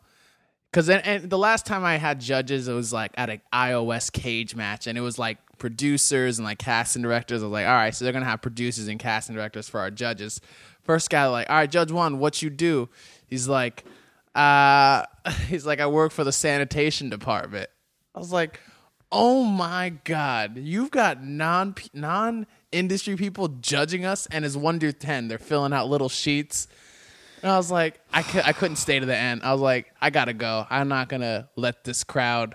because 0.71 0.91
and 0.91 1.29
the 1.29 1.39
last 1.39 1.65
time 1.65 1.85
I 1.85 1.97
had 1.97 2.21
judges, 2.21 2.69
it 2.69 2.75
was 2.75 2.93
like 2.93 3.13
at 3.15 3.31
an 3.31 3.41
iOS 3.53 4.13
cage 4.13 4.55
match, 4.55 4.87
and 4.87 4.99
it 4.99 5.03
was 5.03 5.19
like 5.19 5.39
producers 5.59 6.39
and 6.39 6.45
like 6.45 6.59
casting 6.59 7.03
directors. 7.03 7.43
I 7.43 7.47
was 7.47 7.53
like, 7.53 7.67
all 7.67 7.73
right, 7.73 7.95
so 7.95 8.05
they're 8.05 8.13
gonna 8.13 8.27
have 8.27 8.43
producers 8.43 8.89
and 8.89 9.01
casting 9.01 9.35
directors 9.35 9.69
for 9.69 9.81
our 9.81 9.91
judges. 9.91 10.41
First 10.83 11.09
guy, 11.11 11.27
like, 11.27 11.49
all 11.49 11.57
right, 11.57 11.71
Judge 11.71 11.93
One, 11.93 12.19
what 12.19 12.43
you 12.43 12.51
do? 12.51 12.89
He's 13.27 13.49
like, 13.49 13.85
uh, 14.35 15.05
he's 15.49 15.67
like, 15.67 15.81
I 15.81 15.87
work 15.87 16.13
for 16.13 16.25
the 16.25 16.33
sanitation 16.33 17.11
department. 17.11 17.69
I 18.15 18.19
was 18.19 18.33
like, 18.33 18.61
oh 19.11 19.45
my 19.45 19.91
god, 20.05 20.57
you've 20.57 20.91
got 20.91 21.23
non 21.25 21.75
non 21.93 22.47
industry 22.71 23.17
people 23.17 23.49
judging 23.49 24.05
us, 24.05 24.27
and 24.31 24.45
it's 24.45 24.57
one 24.57 24.81
through 24.81 24.93
ten. 24.93 25.29
They're 25.29 25.39
filling 25.39 25.73
out 25.73 25.89
little 25.89 26.09
sheets. 26.09 26.69
And 27.43 27.51
I 27.51 27.57
was 27.57 27.71
like, 27.73 28.01
I, 28.13 28.23
cou- 28.23 28.43
I 28.45 28.53
couldn't 28.53 28.77
stay 28.77 29.01
to 29.01 29.07
the 29.07 29.17
end. 29.17 29.43
I 29.43 29.51
was 29.53 29.61
like, 29.61 29.93
I 30.01 30.11
gotta 30.11 30.33
go. 30.33 30.65
I'm 30.71 30.89
not 30.89 31.09
gonna 31.09 31.49
let 31.57 31.83
this 31.85 32.05
crowd 32.05 32.55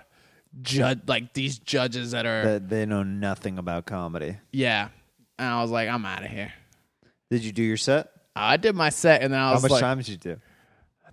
judge 0.62 1.00
like 1.06 1.34
these 1.34 1.58
judges 1.58 2.12
that 2.12 2.24
are 2.24 2.42
That 2.44 2.68
they 2.70 2.86
know 2.86 3.02
nothing 3.02 3.58
about 3.58 3.84
comedy. 3.86 4.36
yeah. 4.52 4.88
And 5.40 5.46
I 5.48 5.62
was 5.62 5.70
like, 5.70 5.88
I'm 5.88 6.04
out 6.04 6.24
of 6.24 6.30
here. 6.30 6.52
Did 7.30 7.44
you 7.44 7.52
do 7.52 7.62
your 7.62 7.76
set? 7.76 8.10
I 8.34 8.56
did 8.56 8.74
my 8.74 8.88
set, 8.88 9.22
and 9.22 9.32
then 9.32 9.38
I 9.40 9.48
How 9.48 9.52
was 9.54 9.62
much 9.62 9.70
like, 9.72 9.80
time 9.80 9.98
did 9.98 10.08
you 10.08 10.16
do? 10.16 10.36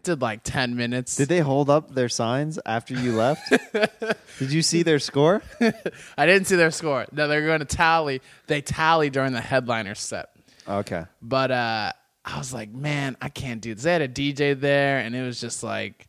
Did 0.05 0.21
like 0.21 0.41
ten 0.43 0.75
minutes. 0.75 1.15
Did 1.15 1.29
they 1.29 1.39
hold 1.39 1.69
up 1.69 1.93
their 1.93 2.09
signs 2.09 2.59
after 2.65 2.93
you 2.93 3.13
left? 3.13 3.49
did 4.39 4.51
you 4.51 4.61
see 4.61 4.83
their 4.83 4.99
score? 4.99 5.41
I 6.17 6.25
didn't 6.25 6.45
see 6.45 6.55
their 6.55 6.71
score. 6.71 7.05
No, 7.11 7.27
they're 7.27 7.45
going 7.45 7.59
to 7.59 7.65
tally. 7.65 8.21
They 8.47 8.61
tally 8.61 9.09
during 9.09 9.33
the 9.33 9.41
headliner 9.41 9.95
set. 9.95 10.29
Okay. 10.67 11.05
But 11.21 11.51
uh, 11.51 11.91
I 12.23 12.37
was 12.37 12.53
like, 12.53 12.71
man, 12.71 13.17
I 13.21 13.29
can't 13.29 13.61
do 13.61 13.73
this. 13.73 13.83
They 13.83 13.93
had 13.93 14.01
a 14.01 14.07
DJ 14.07 14.59
there, 14.59 14.99
and 14.99 15.15
it 15.15 15.21
was 15.21 15.39
just 15.41 15.63
like, 15.63 16.07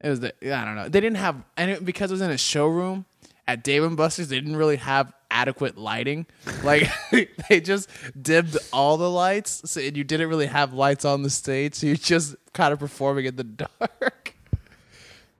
it 0.00 0.08
was 0.08 0.20
the 0.20 0.32
I 0.54 0.64
don't 0.64 0.76
know. 0.76 0.88
They 0.88 1.00
didn't 1.00 1.16
have 1.16 1.36
and 1.56 1.70
it, 1.70 1.84
because 1.84 2.10
it 2.10 2.14
was 2.14 2.20
in 2.20 2.30
a 2.30 2.38
showroom 2.38 3.04
at 3.48 3.64
Dave 3.64 3.82
and 3.82 3.96
Buster's. 3.96 4.28
They 4.28 4.38
didn't 4.38 4.56
really 4.56 4.76
have 4.76 5.12
adequate 5.30 5.76
lighting. 5.76 6.26
Like 6.62 6.88
they 7.48 7.60
just 7.60 7.88
dimmed 8.20 8.56
all 8.72 8.96
the 8.96 9.10
lights, 9.10 9.68
so 9.68 9.80
and 9.80 9.96
you 9.96 10.04
didn't 10.04 10.28
really 10.28 10.46
have 10.46 10.72
lights 10.72 11.04
on 11.04 11.22
the 11.22 11.30
stage. 11.30 11.74
So 11.74 11.88
you're 11.88 11.96
just 11.96 12.36
kind 12.52 12.72
of 12.72 12.78
performing 12.78 13.24
in 13.24 13.34
the 13.34 13.44
dark. 13.80 14.36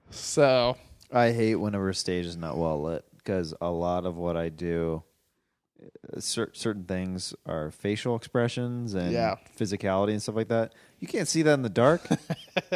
So 0.09 0.75
I 1.13 1.31
hate 1.31 1.55
whenever 1.55 1.89
a 1.89 1.95
stage 1.95 2.25
is 2.25 2.35
not 2.35 2.57
well 2.57 2.81
lit 2.81 3.05
because 3.17 3.53
a 3.61 3.69
lot 3.69 4.05
of 4.05 4.17
what 4.17 4.35
I 4.35 4.49
do, 4.49 5.03
cer- 6.19 6.51
certain 6.53 6.83
things 6.85 7.33
are 7.45 7.71
facial 7.71 8.15
expressions 8.15 8.93
and 8.93 9.11
Yeah. 9.11 9.35
physicality 9.57 10.11
and 10.11 10.21
stuff 10.21 10.35
like 10.35 10.47
that. 10.49 10.73
You 10.99 11.07
can't 11.07 11.27
see 11.27 11.41
that 11.43 11.53
in 11.53 11.61
the 11.61 11.69
dark. 11.69 12.01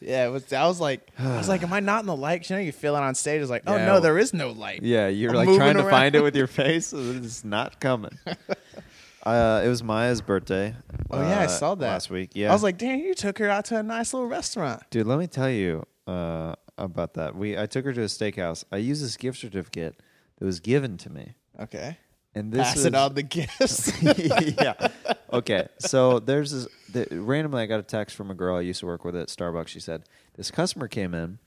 yeah, 0.00 0.26
it 0.26 0.30
was. 0.30 0.52
I 0.52 0.66
was 0.66 0.80
like, 0.80 1.10
I 1.18 1.36
was 1.36 1.48
like, 1.48 1.62
am 1.62 1.72
I 1.72 1.80
not 1.80 2.00
in 2.00 2.06
the 2.06 2.16
light? 2.16 2.48
You 2.48 2.56
know, 2.56 2.62
you 2.62 2.72
feel 2.72 2.96
it 2.96 3.00
on 3.00 3.14
stage. 3.14 3.40
It's 3.42 3.50
like, 3.50 3.64
oh 3.66 3.76
Yeah. 3.76 3.86
no, 3.86 4.00
there 4.00 4.18
is 4.18 4.32
no 4.32 4.50
light. 4.50 4.82
yeah, 4.82 5.08
you're 5.08 5.30
I'm 5.30 5.36
like 5.36 5.46
moving 5.46 5.60
trying 5.60 5.74
to 5.76 5.80
around. 5.82 5.90
find 5.90 6.14
it 6.14 6.22
with 6.22 6.36
your 6.36 6.46
face. 6.62 6.92
and 6.92 7.24
It's 7.24 7.44
not 7.44 7.80
coming. 7.80 8.16
uh, 9.24 9.62
it 9.64 9.68
was 9.68 9.82
Maya's 9.82 10.20
birthday. 10.20 10.74
Oh 11.10 11.20
yeah, 11.20 11.40
I 11.40 11.44
uh, 11.44 11.48
saw 11.48 11.74
that 11.74 11.86
last 11.86 12.10
week. 12.10 12.30
Yeah, 12.34 12.50
I 12.50 12.52
was 12.52 12.62
like, 12.62 12.78
damn, 12.78 12.98
you 13.00 13.14
took 13.14 13.38
her 13.38 13.48
out 13.48 13.66
to 13.66 13.76
a 13.78 13.82
nice 13.82 14.14
little 14.14 14.28
restaurant. 14.28 14.82
Dude, 14.90 15.06
let 15.06 15.18
me 15.18 15.26
tell 15.26 15.50
you 15.50 15.84
uh, 16.06 16.54
about 16.78 17.14
that. 17.14 17.34
We 17.36 17.58
I 17.58 17.66
took 17.66 17.84
her 17.84 17.92
to 17.92 18.02
a 18.02 18.06
steakhouse. 18.06 18.64
I 18.72 18.76
used 18.78 19.04
this 19.04 19.16
gift 19.16 19.38
certificate 19.38 19.96
that 20.38 20.44
was 20.44 20.60
given 20.60 20.96
to 20.98 21.10
me, 21.10 21.34
Okay. 21.60 21.98
And 22.38 22.52
this 22.52 22.68
Pass 22.68 22.76
is, 22.76 22.84
it 22.86 22.94
on 22.94 23.14
the 23.14 23.22
gifts. 23.22 23.92
yeah. 24.02 24.88
Okay. 25.32 25.68
So 25.78 26.20
there's 26.20 26.52
this. 26.52 26.68
The, 26.92 27.20
randomly, 27.20 27.62
I 27.62 27.66
got 27.66 27.80
a 27.80 27.84
text 27.84 28.16
from 28.16 28.30
a 28.30 28.34
girl 28.34 28.56
I 28.56 28.60
used 28.60 28.80
to 28.80 28.86
work 28.86 29.04
with 29.04 29.16
at 29.16 29.28
Starbucks. 29.28 29.68
She 29.68 29.80
said 29.80 30.04
this 30.36 30.50
customer 30.50 30.88
came 30.88 31.14
in, 31.14 31.38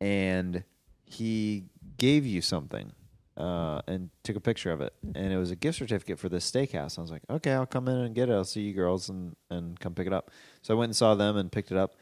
and 0.00 0.64
he 1.04 1.64
gave 1.96 2.26
you 2.26 2.40
something. 2.42 2.92
Uh, 3.34 3.80
and 3.86 4.10
took 4.24 4.36
a 4.36 4.40
picture 4.40 4.70
of 4.70 4.82
it, 4.82 4.92
and 5.14 5.32
it 5.32 5.38
was 5.38 5.50
a 5.50 5.56
gift 5.56 5.78
certificate 5.78 6.18
for 6.18 6.28
this 6.28 6.48
steakhouse. 6.48 6.98
I 6.98 7.00
was 7.00 7.10
like, 7.10 7.22
okay, 7.30 7.52
I'll 7.52 7.64
come 7.64 7.88
in 7.88 7.96
and 7.96 8.14
get 8.14 8.28
it. 8.28 8.32
I'll 8.32 8.44
see 8.44 8.60
you 8.60 8.74
girls 8.74 9.08
and 9.08 9.34
and 9.48 9.80
come 9.80 9.94
pick 9.94 10.06
it 10.06 10.12
up. 10.12 10.30
So 10.60 10.74
I 10.74 10.78
went 10.78 10.90
and 10.90 10.96
saw 10.96 11.14
them 11.14 11.38
and 11.38 11.50
picked 11.50 11.70
it 11.72 11.78
up. 11.78 11.96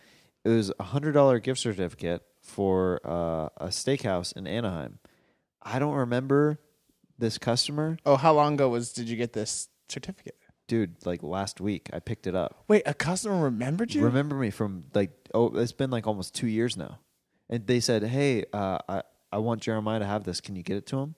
It 0.44 0.48
was 0.48 0.72
a 0.80 0.82
hundred 0.82 1.12
dollar 1.12 1.38
gift 1.38 1.60
certificate 1.60 2.24
for 2.42 3.00
uh, 3.04 3.48
a 3.58 3.68
steakhouse 3.68 4.36
in 4.36 4.48
Anaheim. 4.48 4.98
I 5.62 5.78
don't 5.78 5.94
remember 5.94 6.58
this 7.20 7.38
customer, 7.38 7.96
Oh, 8.04 8.16
how 8.16 8.32
long 8.32 8.54
ago 8.54 8.68
was 8.68 8.92
did 8.92 9.08
you 9.08 9.16
get 9.16 9.32
this 9.32 9.68
certificate? 9.88 10.36
dude. 10.66 10.94
Like 11.04 11.22
last 11.22 11.60
week, 11.60 11.90
I 11.92 11.98
picked 11.98 12.26
it 12.28 12.34
up. 12.36 12.64
Wait, 12.68 12.82
a 12.86 12.94
customer 12.94 13.42
remembered 13.42 13.92
you? 13.92 14.04
remember 14.04 14.36
me 14.36 14.50
from 14.50 14.84
like 14.94 15.10
oh 15.34 15.56
it's 15.56 15.72
been 15.72 15.90
like 15.90 16.06
almost 16.06 16.34
two 16.34 16.46
years 16.46 16.76
now 16.76 16.98
and 17.48 17.66
they 17.66 17.80
said 17.80 18.02
hey 18.04 18.44
uh, 18.52 18.78
I, 18.88 19.02
I 19.32 19.38
want 19.38 19.62
jeremiah 19.62 19.98
to 20.00 20.04
have 20.06 20.22
this 20.24 20.40
can 20.40 20.54
you 20.56 20.62
get 20.62 20.76
it 20.76 20.86
to 20.86 20.98
him 20.98 21.14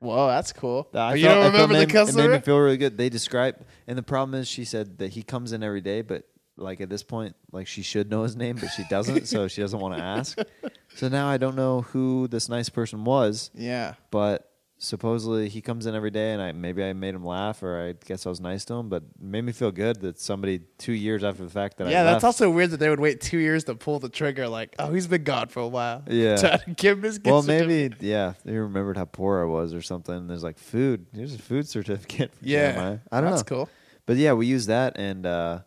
Whoa, 0.00 0.28
that's 0.28 0.52
cool. 0.52 0.88
I 0.94 1.14
you 1.16 1.24
felt- 1.26 1.34
don't 1.34 1.40
I 1.40 1.42
felt 1.42 1.52
remember 1.70 1.74
the 1.74 1.92
made- 2.04 2.08
It 2.08 2.14
made 2.14 2.30
me 2.30 2.38
feel 2.38 2.58
really 2.60 2.76
good. 2.76 2.96
They 2.96 3.08
described, 3.08 3.64
and 3.88 3.98
the 3.98 4.02
problem 4.04 4.40
is, 4.40 4.46
she 4.46 4.64
said 4.64 4.98
that 4.98 5.10
he 5.10 5.24
comes 5.24 5.50
in 5.52 5.64
every 5.64 5.80
day, 5.80 6.02
but 6.02 6.22
like 6.56 6.80
at 6.80 6.88
this 6.88 7.02
point, 7.02 7.34
like 7.50 7.66
she 7.66 7.82
should 7.82 8.08
know 8.08 8.22
his 8.22 8.36
name, 8.36 8.56
but 8.60 8.68
she 8.68 8.84
doesn't, 8.88 9.26
so 9.26 9.48
she 9.48 9.60
doesn't 9.60 9.80
want 9.80 9.96
to 9.96 10.02
ask. 10.02 10.38
So 10.94 11.06
now 11.08 11.28
I 11.28 11.36
don't 11.36 11.54
know 11.56 11.82
who 11.82 12.26
this 12.28 12.48
nice 12.48 12.68
person 12.68 13.04
was, 13.04 13.50
yeah. 13.54 13.94
but 14.10 14.47
supposedly 14.78 15.48
he 15.48 15.60
comes 15.60 15.86
in 15.86 15.94
every 15.94 16.10
day, 16.10 16.32
and 16.32 16.40
I 16.40 16.52
maybe 16.52 16.82
I 16.84 16.92
made 16.92 17.14
him 17.14 17.24
laugh, 17.24 17.62
or 17.62 17.88
I 17.88 17.94
guess 18.06 18.24
I 18.26 18.28
was 18.28 18.40
nice 18.40 18.64
to 18.66 18.74
him, 18.74 18.88
but 18.88 19.02
it 19.02 19.22
made 19.22 19.42
me 19.42 19.52
feel 19.52 19.70
good 19.72 20.00
that 20.02 20.18
somebody 20.20 20.60
two 20.78 20.92
years 20.92 21.24
after 21.24 21.42
the 21.42 21.50
fact 21.50 21.76
that 21.78 21.88
I 21.88 21.90
Yeah, 21.90 22.04
that's 22.04 22.14
left- 22.22 22.24
also 22.24 22.50
weird 22.50 22.70
that 22.70 22.76
they 22.78 22.88
would 22.88 23.00
wait 23.00 23.20
two 23.20 23.38
years 23.38 23.64
to 23.64 23.74
pull 23.74 23.98
the 23.98 24.08
trigger. 24.08 24.48
Like, 24.48 24.74
oh, 24.78 24.92
he's 24.92 25.06
been 25.06 25.24
gone 25.24 25.48
for 25.48 25.60
a 25.60 25.68
while. 25.68 26.02
Yeah. 26.08 26.36
to 26.36 26.60
give 26.76 26.98
him 26.98 27.04
his 27.04 27.20
Well, 27.24 27.42
maybe 27.42 27.94
yeah. 28.00 28.34
They 28.44 28.56
remembered 28.56 28.96
how 28.96 29.04
poor 29.04 29.40
I 29.40 29.44
was 29.44 29.74
or 29.74 29.82
something. 29.82 30.26
There's 30.28 30.42
like 30.44 30.58
food. 30.58 31.06
Here's 31.14 31.34
a 31.34 31.38
food 31.38 31.68
certificate. 31.68 32.32
For 32.34 32.44
Yeah, 32.44 32.72
Jeremiah. 32.72 32.98
I 33.10 33.20
don't 33.20 33.30
that's 33.30 33.30
know. 33.30 33.30
That's 33.30 33.42
cool. 33.42 33.68
But 34.06 34.16
yeah, 34.16 34.32
we 34.32 34.46
used 34.46 34.68
that, 34.68 34.96
and 34.96 35.26
uh, 35.26 35.60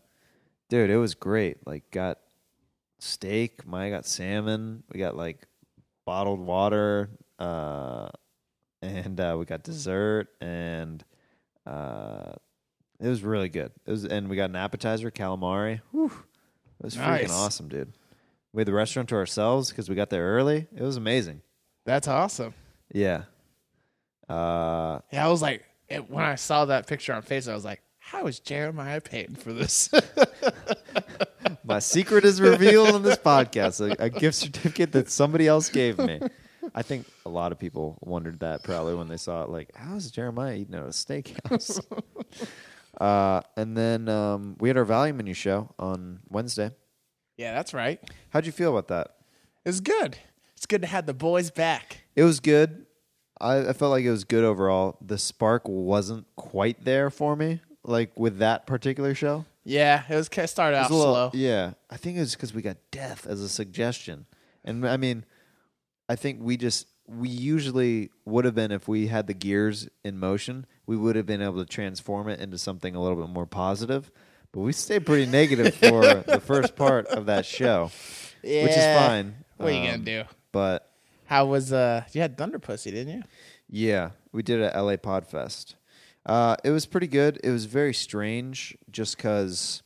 dude, 0.69 0.89
it 0.89 0.97
was 0.97 1.13
great. 1.15 1.57
Like, 1.67 1.89
got 1.91 2.17
steak. 2.99 3.65
Maya 3.67 3.89
got 3.91 4.05
salmon. 4.05 4.83
We 4.91 4.99
got 4.99 5.15
like 5.15 5.47
bottled 6.05 6.39
water, 6.39 7.09
uh, 7.39 8.09
and 8.81 9.19
uh, 9.19 9.35
we 9.39 9.45
got 9.45 9.63
dessert, 9.63 10.27
and 10.41 11.03
uh, 11.65 12.33
it 12.99 13.07
was 13.07 13.23
really 13.23 13.49
good. 13.49 13.71
It 13.85 13.91
was, 13.91 14.05
and 14.05 14.29
we 14.29 14.35
got 14.35 14.49
an 14.49 14.55
appetizer, 14.55 15.11
calamari. 15.11 15.81
Whew. 15.91 16.11
It 16.79 16.83
was 16.85 16.95
freaking 16.95 17.21
Nice. 17.23 17.31
awesome, 17.31 17.67
dude. 17.67 17.93
We 18.53 18.61
had 18.61 18.67
the 18.67 18.73
restaurant 18.73 19.09
to 19.09 19.15
ourselves 19.15 19.69
because 19.69 19.87
we 19.89 19.95
got 19.95 20.09
there 20.09 20.25
early. 20.35 20.67
It 20.75 20.81
was 20.81 20.97
amazing. 20.97 21.41
That's 21.85 22.07
awesome. 22.07 22.53
Yeah. 22.93 23.23
Uh, 24.27 24.99
Yeah, 25.11 25.25
I 25.25 25.29
was 25.29 25.41
like, 25.41 25.63
it, 25.87 26.09
when 26.09 26.23
I 26.23 26.35
saw 26.35 26.65
that 26.65 26.87
picture 26.87 27.13
on 27.13 27.21
Facebook, 27.21 27.51
I 27.51 27.55
was 27.55 27.65
like, 27.65 27.81
how 27.99 28.27
is 28.27 28.39
Jeremiah 28.39 28.99
paying 29.01 29.35
for 29.35 29.53
this? 29.53 29.89
My 31.63 31.79
secret 31.79 32.25
is 32.25 32.41
revealed 32.41 32.89
on 32.89 33.03
this 33.03 33.17
podcast. 33.17 33.79
A, 33.97 34.03
a 34.03 34.09
gift 34.09 34.35
certificate 34.37 34.91
that 34.93 35.09
somebody 35.09 35.47
else 35.47 35.69
gave 35.69 35.97
me. 35.97 36.19
I 36.73 36.81
think 36.83 37.05
a 37.25 37.29
lot 37.29 37.51
of 37.51 37.59
people 37.59 37.97
wondered 38.01 38.39
that 38.39 38.63
probably 38.63 38.95
when 38.95 39.07
they 39.07 39.17
saw 39.17 39.43
it. 39.43 39.49
Like, 39.49 39.75
how 39.75 39.95
is 39.95 40.09
Jeremiah 40.11 40.55
eating 40.55 40.75
at 40.75 40.81
a 40.83 40.85
steakhouse? 40.87 41.81
uh, 43.01 43.41
and 43.57 43.75
then 43.77 44.07
um, 44.09 44.55
we 44.59 44.69
had 44.69 44.77
our 44.77 44.85
value 44.85 45.13
menu 45.13 45.33
show 45.33 45.73
on 45.79 46.19
Wednesday. 46.29 46.71
yeah, 47.37 47.53
that's 47.53 47.73
right. 47.73 47.99
How'd 48.29 48.45
you 48.45 48.51
feel 48.51 48.71
about 48.77 48.87
that? 48.89 49.15
It's 49.65 49.79
good. 49.79 50.17
It's 50.55 50.65
good 50.65 50.81
to 50.81 50.87
have 50.87 51.05
the 51.05 51.13
boys 51.13 51.51
back. 51.51 52.03
It 52.15 52.23
was 52.23 52.39
good. 52.39 52.85
I, 53.39 53.69
I 53.69 53.73
felt 53.73 53.91
like 53.91 54.05
it 54.05 54.11
was 54.11 54.23
good 54.23 54.43
overall. 54.43 54.97
The 55.01 55.17
spark 55.17 55.63
wasn't 55.67 56.27
quite 56.35 56.85
there 56.85 57.09
for 57.09 57.35
me, 57.35 57.59
like 57.83 58.17
with 58.17 58.37
that 58.39 58.67
particular 58.67 59.15
show. 59.15 59.45
Yeah, 59.63 60.03
it 60.09 60.15
was 60.15 60.27
it 60.31 60.47
started 60.47 60.77
It 60.77 60.81
out 60.81 60.89
was 60.89 60.99
little- 60.99 61.13
slow. 61.15 61.31
Yeah, 61.33 61.73
I 61.89 61.97
think 61.97 62.17
it 62.17 62.21
was 62.21 62.35
because 62.35 62.53
we 62.53 62.61
got 62.61 62.77
death 62.91 63.27
as 63.27 63.41
a 63.41 63.49
suggestion, 63.49 64.25
and 64.63 64.87
I 64.87 64.97
mean, 64.97 65.23
I 66.11 66.15
think 66.17 66.39
we 66.41 66.57
just 66.57 66.87
we 67.07 67.29
usually 67.29 68.09
would 68.25 68.45
have 68.45 68.55
been 68.55 68.71
if 68.71 68.87
we 68.87 69.07
had 69.07 69.27
the 69.27 69.33
gears 69.33 69.87
in 70.03 70.17
motion, 70.17 70.65
we 70.85 70.95
would 70.97 71.15
have 71.15 71.25
been 71.25 71.41
able 71.41 71.59
to 71.63 71.65
transform 71.65 72.27
it 72.29 72.39
into 72.39 72.57
something 72.57 72.95
a 72.95 73.01
little 73.01 73.17
bit 73.17 73.29
more 73.29 73.45
positive. 73.45 74.11
But 74.51 74.61
we 74.61 74.73
stayed 74.73 75.05
pretty 75.05 75.25
negative 75.25 75.73
for 75.75 76.01
the 76.27 76.41
first 76.43 76.75
part 76.75 77.07
of 77.07 77.27
that 77.27 77.45
show, 77.45 77.91
which 78.43 78.71
is 78.71 78.97
fine. 78.97 79.35
What 79.57 79.69
are 79.69 79.71
you 79.71 79.79
Um, 79.79 79.85
gonna 79.85 79.97
do? 80.03 80.23
But 80.51 80.89
How 81.25 81.45
was 81.45 81.71
uh? 81.71 82.03
You 82.11 82.21
had 82.21 82.37
Thunder 82.37 82.59
Pussy, 82.59 82.91
didn't 82.91 83.13
you? 83.13 83.23
yeah, 83.69 84.11
we 84.33 84.43
did 84.43 84.59
at 84.61 84.75
LA 84.75 84.97
Podfest. 84.97 85.75
Uh, 86.25 86.55
it 86.63 86.71
was 86.71 86.85
pretty 86.85 87.07
good. 87.07 87.39
It 87.43 87.49
was 87.51 87.65
very 87.65 87.93
strange 87.93 88.77
just 88.91 89.15
because, 89.17 89.81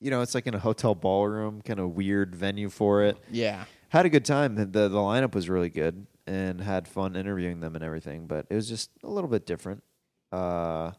you 0.00 0.10
know, 0.10 0.20
it's 0.22 0.34
like 0.34 0.46
in 0.46 0.54
a 0.54 0.58
hotel 0.58 0.94
ballroom, 0.94 1.60
kind 1.62 1.78
of 1.80 1.94
weird 1.94 2.34
venue 2.34 2.68
for 2.70 3.02
it. 3.04 3.16
Yeah. 3.30 3.66
Had 3.90 4.06
a 4.06 4.08
good 4.10 4.24
time. 4.24 4.54
The, 4.56 4.64
the 4.66 4.88
the 4.88 4.98
lineup 4.98 5.34
was 5.34 5.48
really 5.48 5.70
good 5.70 6.06
and 6.26 6.60
had 6.60 6.88
fun 6.88 7.14
interviewing 7.16 7.60
them 7.60 7.74
and 7.76 7.84
everything, 7.84 8.26
but 8.26 8.46
it 8.50 8.54
was 8.54 8.68
just 8.68 8.90
a 9.04 9.08
little 9.08 9.30
bit 9.30 9.46
different. 9.46 9.82
Uh, 10.32 10.90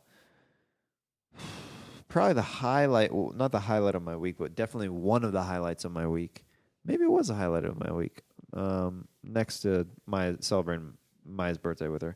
probably 2.07 2.33
the 2.33 2.41
highlight, 2.41 3.13
well, 3.13 3.33
not 3.35 3.51
the 3.51 3.59
highlight 3.59 3.95
of 3.95 4.03
my 4.03 4.15
week, 4.15 4.35
but 4.37 4.55
definitely 4.55 4.89
one 4.89 5.23
of 5.23 5.31
the 5.33 5.43
highlights 5.43 5.85
of 5.85 5.91
my 5.91 6.07
week. 6.07 6.45
Maybe 6.85 7.03
it 7.03 7.11
was 7.11 7.29
a 7.29 7.35
highlight 7.35 7.65
of 7.65 7.77
my 7.79 7.91
week. 7.91 8.21
Um, 8.53 9.07
next 9.23 9.59
to 9.61 9.85
my 10.05 10.35
celebrating 10.39 10.93
Maya's 11.25 11.57
birthday 11.57 11.89
with 11.89 12.01
her, 12.01 12.15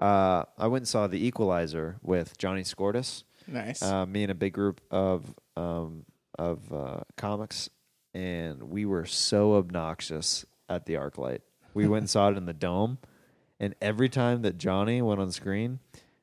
uh, 0.00 0.44
I 0.58 0.66
went 0.66 0.82
and 0.82 0.88
saw 0.88 1.06
The 1.06 1.24
Equalizer 1.26 1.96
with 2.02 2.36
Johnny 2.36 2.62
Skourtis 2.62 3.24
Nice. 3.46 3.82
uh, 3.82 4.04
me 4.04 4.22
and 4.24 4.30
a 4.30 4.34
big 4.34 4.52
group 4.52 4.82
of 4.90 5.34
um, 5.56 6.04
of 6.38 6.70
uh, 6.72 7.00
comics, 7.16 7.70
and 8.14 8.64
we 8.64 8.84
were 8.84 9.04
so 9.06 9.54
obnoxious 9.54 10.44
at 10.68 10.86
the 10.86 10.94
ArcLight. 10.94 11.40
We 11.74 11.86
went 11.86 12.02
and 12.02 12.10
saw 12.10 12.28
it 12.30 12.36
in 12.36 12.46
the 12.46 12.52
dome, 12.52 12.98
and 13.58 13.74
every 13.80 14.08
time 14.08 14.42
that 14.42 14.58
Johnny 14.58 15.00
went 15.02 15.20
on 15.20 15.30
screen, 15.30 15.78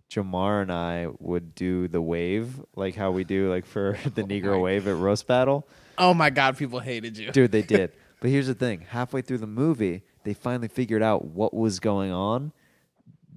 Jamar 0.09 0.61
and 0.61 0.71
I 0.71 1.07
would 1.19 1.55
do 1.55 1.87
the 1.87 2.01
wave, 2.01 2.61
like 2.75 2.95
how 2.95 3.11
we 3.11 3.23
do, 3.23 3.49
like 3.49 3.65
for 3.65 3.97
the 4.15 4.23
oh 4.23 4.25
Negro 4.25 4.61
Wave 4.61 4.87
at 4.87 4.95
roast 4.95 5.27
battle. 5.27 5.67
oh 5.97 6.13
my 6.13 6.29
God, 6.29 6.57
people 6.57 6.79
hated 6.79 7.17
you. 7.17 7.31
Dude, 7.31 7.51
they 7.51 7.61
did. 7.77 7.91
but 8.19 8.29
here's 8.29 8.47
the 8.47 8.53
thing: 8.53 8.81
halfway 8.89 9.21
through 9.21 9.39
the 9.39 9.47
movie, 9.47 10.03
they 10.23 10.33
finally 10.33 10.67
figured 10.67 11.01
out 11.03 11.25
what 11.25 11.53
was 11.53 11.79
going 11.79 12.11
on. 12.11 12.51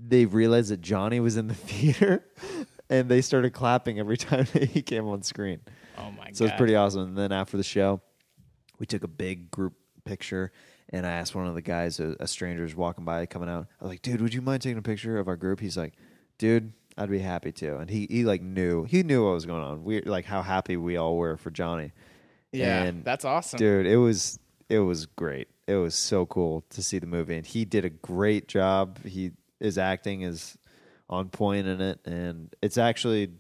They 0.08 0.24
realized 0.24 0.70
that 0.70 0.80
Johnny 0.80 1.20
was 1.20 1.36
in 1.36 1.48
the 1.48 1.54
theater, 1.54 2.24
and 2.88 3.08
they 3.08 3.20
started 3.20 3.52
clapping 3.52 3.98
every 3.98 4.16
time 4.16 4.46
that 4.52 4.70
he 4.70 4.82
came 4.82 5.06
on 5.06 5.22
screen. 5.22 5.60
Oh 5.98 6.10
my 6.12 6.26
God. 6.26 6.36
So 6.36 6.44
it's 6.44 6.56
pretty 6.56 6.74
awesome. 6.74 7.02
And 7.02 7.18
then 7.18 7.32
after 7.32 7.56
the 7.56 7.62
show, 7.62 8.00
we 8.80 8.86
took 8.86 9.04
a 9.04 9.08
big 9.08 9.50
group 9.52 9.74
picture, 10.04 10.50
and 10.88 11.06
I 11.06 11.10
asked 11.12 11.34
one 11.36 11.46
of 11.46 11.54
the 11.54 11.62
guys, 11.62 12.00
a, 12.00 12.16
a 12.18 12.26
stranger, 12.26 12.64
was 12.64 12.74
walking 12.74 13.04
by, 13.04 13.26
coming 13.26 13.48
out. 13.48 13.68
I 13.80 13.84
was 13.84 13.90
like, 13.92 14.02
"Dude, 14.02 14.20
would 14.20 14.34
you 14.34 14.42
mind 14.42 14.62
taking 14.62 14.78
a 14.78 14.82
picture 14.82 15.18
of 15.18 15.28
our 15.28 15.36
group?" 15.36 15.60
He's 15.60 15.76
like, 15.76 15.94
"Dude, 16.38 16.72
I'd 16.96 17.10
be 17.10 17.20
happy 17.20 17.52
to." 17.52 17.76
And 17.78 17.88
he 17.88 18.06
he 18.10 18.24
like 18.24 18.42
knew 18.42 18.84
he 18.84 19.02
knew 19.04 19.24
what 19.24 19.34
was 19.34 19.46
going 19.46 19.62
on. 19.62 19.84
We 19.84 20.00
like 20.02 20.24
how 20.24 20.42
happy 20.42 20.76
we 20.76 20.96
all 20.96 21.16
were 21.16 21.36
for 21.36 21.50
Johnny. 21.50 21.92
Yeah, 22.52 22.82
And, 22.82 23.04
that's 23.04 23.24
awesome. 23.24 23.58
dude. 23.58 23.86
It 23.86 23.98
was 23.98 24.40
it 24.68 24.80
was 24.80 25.06
great. 25.06 25.46
It 25.68 25.76
was 25.76 25.94
so 25.94 26.26
cool 26.26 26.64
to 26.70 26.82
see 26.82 26.98
the 26.98 27.06
movie, 27.06 27.36
and 27.36 27.46
he 27.46 27.64
did 27.64 27.84
a 27.84 27.90
great 27.90 28.48
job. 28.48 29.04
He 29.04 29.32
his 29.60 29.78
acting 29.78 30.22
is 30.22 30.56
on 31.08 31.28
point 31.28 31.66
in 31.68 31.80
it, 31.80 32.00
and 32.06 32.52
it's 32.62 32.78
actually 32.78 33.30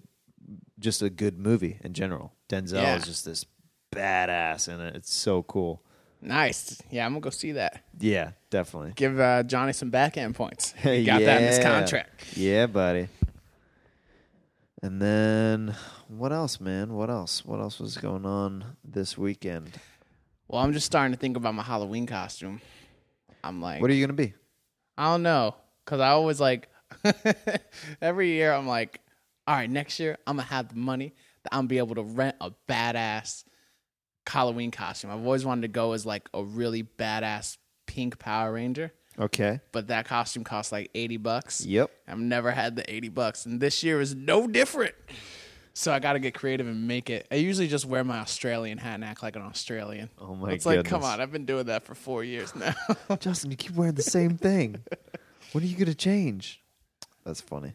just 0.78 1.02
a 1.02 1.10
good 1.10 1.38
movie 1.38 1.78
in 1.82 1.92
general. 1.92 2.32
Denzel 2.48 2.74
Yeah. 2.82 2.96
is 2.96 3.04
just 3.04 3.24
this 3.24 3.44
badass 3.92 4.68
in 4.72 4.80
it. 4.80 4.96
It's 4.96 5.12
so 5.12 5.42
cool. 5.42 5.82
Nice. 6.22 6.80
Yeah, 6.90 7.06
I'm 7.06 7.12
gonna 7.12 7.20
go 7.20 7.30
see 7.30 7.52
that. 7.52 7.82
Yeah, 7.98 8.32
definitely. 8.50 8.92
Give 8.94 9.18
uh, 9.18 9.42
Johnny 9.42 9.72
some 9.72 9.90
backhand 9.90 10.34
points. 10.34 10.74
He 10.82 11.04
got 11.04 11.20
that 11.22 11.40
in 11.40 11.48
his 11.48 11.58
contract. 11.58 12.36
Yeah, 12.36 12.66
buddy. 12.66 13.08
And 14.82 15.00
then 15.00 15.74
what 16.08 16.32
else, 16.32 16.60
man? 16.60 16.94
What 16.94 17.10
else? 17.10 17.44
What 17.44 17.60
else 17.60 17.78
was 17.78 17.96
going 17.96 18.26
on 18.26 18.64
this 18.84 19.16
weekend? 19.16 19.78
Well, 20.48 20.60
I'm 20.60 20.72
just 20.72 20.86
starting 20.86 21.12
to 21.12 21.18
think 21.18 21.36
about 21.36 21.54
my 21.54 21.62
Halloween 21.62 22.06
costume. 22.06 22.60
I'm 23.42 23.60
like, 23.60 23.80
What 23.80 23.90
are 23.90 23.94
you 23.94 24.04
gonna 24.06 24.14
be? 24.16 24.34
I 24.98 25.04
don't 25.12 25.22
know, 25.22 25.54
cause 25.86 26.00
I 26.00 26.08
always 26.08 26.40
like 26.40 26.68
every 28.02 28.32
year 28.32 28.52
I'm 28.52 28.66
like, 28.66 29.00
all 29.46 29.54
right, 29.54 29.70
next 29.70 29.98
year 29.98 30.18
I'm 30.26 30.36
gonna 30.36 30.48
have 30.48 30.68
the 30.68 30.76
money 30.76 31.14
that 31.44 31.54
I'm 31.54 31.60
gonna 31.60 31.68
be 31.68 31.78
able 31.78 31.94
to 31.94 32.02
rent 32.02 32.36
a 32.40 32.50
badass 32.68 33.44
Halloween 34.26 34.70
costume. 34.70 35.10
I've 35.10 35.24
always 35.24 35.44
wanted 35.44 35.62
to 35.62 35.68
go 35.68 35.92
as 35.92 36.06
like 36.06 36.28
a 36.34 36.42
really 36.42 36.82
badass 36.84 37.56
pink 37.86 38.18
Power 38.18 38.52
Ranger, 38.52 38.92
Okay. 39.18 39.60
but 39.72 39.88
that 39.88 40.06
costume 40.06 40.44
costs 40.44 40.70
like 40.72 40.90
eighty 40.94 41.16
bucks. 41.16 41.64
Yep. 41.64 41.90
I've 42.06 42.18
never 42.18 42.50
had 42.52 42.76
the 42.76 42.88
80 42.92 43.08
bucks, 43.08 43.46
and 43.46 43.60
this 43.60 43.82
year 43.82 44.00
is 44.00 44.14
no 44.14 44.46
different. 44.46 44.94
So 45.72 45.92
I 45.92 45.98
got 46.00 46.14
to 46.14 46.18
get 46.18 46.34
creative 46.34 46.66
and 46.66 46.86
make 46.88 47.08
it. 47.10 47.26
I 47.30 47.36
usually 47.36 47.68
just 47.68 47.86
wear 47.86 48.02
my 48.04 48.18
Australian 48.18 48.76
hat 48.78 48.94
and 48.96 49.04
act 49.04 49.22
like 49.22 49.36
an 49.36 49.42
Australian. 49.42 50.10
Oh 50.18 50.34
my 50.34 50.48
god. 50.48 50.54
It's 50.54 50.66
like, 50.66 50.84
come 50.84 51.02
on, 51.04 51.20
I've 51.20 51.30
been 51.32 51.46
doing 51.46 51.66
that 51.66 51.84
for 51.84 51.94
four 51.94 52.22
years 52.24 52.54
now. 52.54 52.74
Justin, 53.20 53.50
you 53.50 53.56
keep 53.56 53.72
wearing 53.72 53.94
the 53.94 54.02
same 54.02 54.36
thing. 54.36 54.76
When 55.52 55.64
are 55.64 55.66
you 55.66 55.76
gonna 55.76 55.94
change? 55.94 56.60
That's 57.24 57.40
funny. 57.40 57.72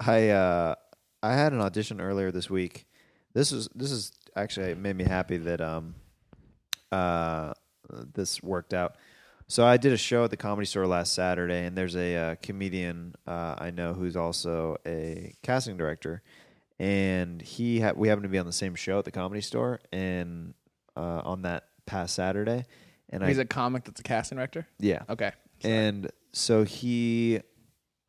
I 0.00 0.30
uh 0.30 0.74
I 1.22 1.34
had 1.34 1.52
an 1.52 1.60
audition 1.60 2.00
earlier 2.00 2.30
this 2.32 2.48
week. 2.50 2.86
This 3.34 3.52
is 3.52 3.68
this 3.74 3.92
is 3.92 4.12
actually 4.36 4.70
it 4.70 4.78
made 4.78 4.96
me 4.96 5.04
happy 5.04 5.36
that 5.38 5.60
um 5.60 5.94
uh 6.92 7.52
this 8.14 8.42
worked 8.42 8.72
out. 8.74 8.96
So 9.46 9.66
I 9.66 9.78
did 9.78 9.92
a 9.92 9.96
show 9.96 10.22
at 10.24 10.30
the 10.30 10.36
comedy 10.36 10.64
store 10.66 10.86
last 10.86 11.12
Saturday, 11.12 11.64
and 11.66 11.76
there's 11.76 11.96
a 11.96 12.14
uh, 12.16 12.34
comedian 12.40 13.16
uh, 13.26 13.56
I 13.58 13.70
know 13.70 13.94
who's 13.94 14.16
also 14.16 14.76
a 14.86 15.34
casting 15.42 15.76
director, 15.76 16.22
and 16.78 17.42
he 17.42 17.80
ha- 17.80 17.94
we 17.96 18.06
happened 18.06 18.22
to 18.24 18.28
be 18.28 18.38
on 18.38 18.46
the 18.46 18.52
same 18.52 18.76
show 18.76 19.00
at 19.00 19.04
the 19.04 19.10
comedy 19.10 19.40
store, 19.40 19.80
and 19.92 20.54
uh, 20.96 21.22
on 21.24 21.42
that 21.42 21.64
past 21.84 22.14
Saturday, 22.14 22.64
and 23.08 23.24
He's 23.24 23.38
I 23.40 23.42
a 23.42 23.44
comic 23.44 23.82
that's 23.84 23.98
a 23.98 24.04
casting 24.04 24.36
director. 24.36 24.68
yeah 24.78 25.02
Okay. 25.10 25.32
and 25.64 26.10
so 26.32 26.62
he 26.62 27.40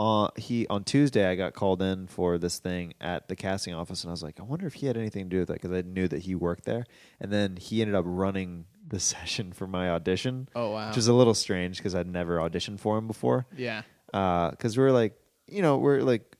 on 0.02 0.32
he 0.36 0.66
on 0.68 0.84
Tuesday 0.84 1.26
I 1.30 1.36
got 1.36 1.54
called 1.54 1.80
in 1.82 2.08
for 2.08 2.40
this 2.40 2.58
thing 2.58 2.94
at 3.00 3.28
the 3.28 3.36
casting 3.36 3.76
office 3.76 4.04
and 4.04 4.10
I 4.10 4.14
was 4.14 4.24
like 4.24 4.40
I 4.40 4.44
wonder 4.44 4.66
if 4.66 4.74
he 4.74 4.88
had 4.88 4.98
anything 4.98 5.26
to 5.26 5.30
do 5.30 5.40
with 5.40 5.50
that 5.50 5.62
because 5.62 5.72
I 5.72 5.82
knew 5.82 6.08
that 6.08 6.24
he 6.24 6.34
worked 6.34 6.66
there 6.66 6.86
and 7.20 7.32
then 7.32 7.56
he 7.56 7.82
ended 7.82 7.94
up 7.96 8.06
running 8.08 8.66
the 8.88 9.00
session 9.14 9.54
for 9.54 9.68
my 9.68 9.90
audition 9.92 10.50
Oh 10.56 10.72
wow. 10.72 10.88
which 10.88 10.98
is 10.98 11.08
a 11.08 11.14
little 11.14 11.36
strange 11.36 11.78
because 11.78 11.94
I'd 11.94 12.08
never 12.08 12.38
auditioned 12.38 12.80
for 12.80 12.98
him 12.98 13.06
before 13.06 13.46
yeah. 13.56 13.84
because 14.08 14.76
we're 14.76 14.92
like 14.92 15.14
you 15.48 15.62
know 15.62 15.78
we're 15.78 16.02
like 16.02 16.36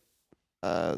uh 0.64 0.98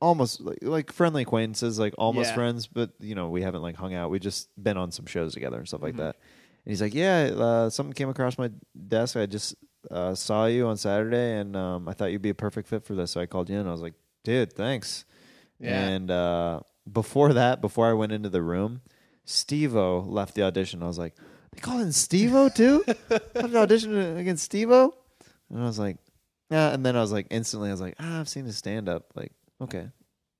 almost 0.00 0.40
like, 0.40 0.58
like 0.62 0.92
friendly 0.92 1.22
acquaintances 1.22 1.78
like 1.78 1.94
almost 1.98 2.30
Yeah. 2.30 2.34
friends 2.34 2.66
but 2.66 2.90
you 3.00 3.14
know 3.14 3.28
we 3.30 3.42
haven't 3.42 3.62
like 3.62 3.76
hung 3.76 3.94
out 3.94 4.10
we 4.10 4.18
just 4.18 4.48
been 4.62 4.76
on 4.76 4.90
some 4.90 5.06
shows 5.06 5.32
together 5.34 5.58
and 5.58 5.66
stuff 5.68 5.82
like 5.82 5.92
Mm-hmm. 5.94 6.02
that 6.02 6.16
and 6.64 6.72
he's 6.72 6.82
like 6.82 6.94
yeah 6.94 7.30
uh, 7.36 7.70
something 7.70 7.92
came 7.94 8.08
across 8.10 8.36
my 8.38 8.50
desk 8.88 9.16
i 9.16 9.24
just 9.26 9.54
uh, 9.90 10.14
saw 10.14 10.46
you 10.46 10.66
on 10.66 10.76
saturday 10.76 11.38
and 11.38 11.56
um, 11.56 11.88
i 11.88 11.92
thought 11.92 12.12
you'd 12.12 12.20
be 12.22 12.30
a 12.30 12.34
perfect 12.34 12.68
fit 12.68 12.84
for 12.84 12.94
this 12.94 13.12
so 13.12 13.20
i 13.20 13.26
called 13.26 13.48
you 13.48 13.58
in. 13.58 13.66
I 13.66 13.72
was 13.72 13.80
like 13.82 13.94
dude 14.24 14.52
thanks. 14.52 15.04
Yeah. 15.58 15.88
and 15.88 16.10
uh, 16.10 16.60
before 16.90 17.32
that 17.34 17.60
before 17.60 17.88
i 17.88 17.92
went 17.92 18.12
into 18.12 18.28
the 18.28 18.42
room 18.42 18.80
steve-o 19.24 20.00
left 20.00 20.34
the 20.34 20.42
audition. 20.42 20.82
I 20.82 20.86
was 20.86 20.98
like 20.98 21.14
they 21.54 21.60
call 21.60 21.80
in 21.80 21.92
steve-o 21.92 22.48
too? 22.48 22.84
I 23.10 23.42
did 23.42 23.56
audition 23.56 24.16
against 24.16 24.44
steve-o 24.44 24.94
and 25.50 25.60
i 25.62 25.64
was 25.64 25.78
like 25.78 25.96
yeah. 26.50 26.70
And 26.74 26.84
then 26.84 26.96
i 26.96 27.00
was 27.00 27.12
like 27.12 27.26
instantly 27.30 27.68
i 27.68 27.72
was 27.72 27.80
like 27.80 27.94
ah, 28.00 28.20
i've 28.20 28.28
seen 28.28 28.44
his 28.44 28.56
stand-up. 28.56 29.12
Like 29.14 29.32
okay. 29.62 29.88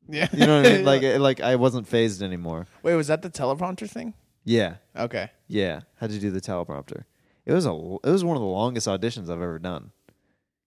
Yeah. 0.08 0.26
you 0.32 0.46
know 0.46 0.56
what 0.60 0.66
i 0.66 0.76
mean? 0.76 0.84
Like 0.92 1.02
it- 1.02 1.20
like 1.20 1.40
i 1.40 1.56
wasn't 1.56 1.86
phased 1.86 2.22
anymore. 2.22 2.66
Wait, 2.82 2.94
was 2.94 3.06
that 3.08 3.22
the 3.22 3.30
teleprompter 3.30 3.88
thing? 3.88 4.14
yeah. 4.44 4.76
Okay. 4.96 5.30
yeah. 5.46 5.80
Had 5.96 6.10
you 6.12 6.18
do 6.20 6.30
the 6.30 6.40
teleprompter 6.40 7.04
it 7.46 7.52
was 7.52 7.66
a 7.66 7.70
it 8.04 8.10
was 8.10 8.24
one 8.24 8.36
of 8.36 8.40
the 8.42 8.46
longest 8.48 8.86
auditions 8.86 9.24
i've 9.24 9.42
ever 9.42 9.58
done 9.58 9.90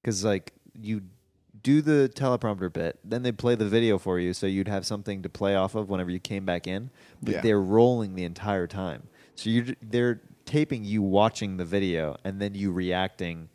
because 0.01 0.23
like 0.23 0.53
you 0.79 1.01
do 1.61 1.81
the 1.81 2.11
teleprompter 2.15 2.71
bit 2.71 2.99
then 3.03 3.23
they 3.23 3.31
play 3.31 3.55
the 3.55 3.67
video 3.67 3.97
for 3.97 4.19
you 4.19 4.33
so 4.33 4.45
you'd 4.47 4.67
have 4.67 4.85
something 4.85 5.21
to 5.21 5.29
play 5.29 5.55
off 5.55 5.75
of 5.75 5.89
whenever 5.89 6.09
you 6.11 6.19
came 6.19 6.45
back 6.45 6.67
in 6.67 6.89
but 7.21 7.35
Yeah. 7.35 7.41
they're 7.41 7.61
rolling 7.61 8.15
the 8.15 8.23
entire 8.25 8.67
time 8.67 9.03
so 9.35 9.49
you're 9.49 9.65
they're 9.81 10.21
taping 10.45 10.83
you 10.83 11.01
watching 11.01 11.57
the 11.57 11.65
video 11.65 12.17
and 12.23 12.41
then 12.41 12.53
you 12.55 12.71
reacting 12.71 13.49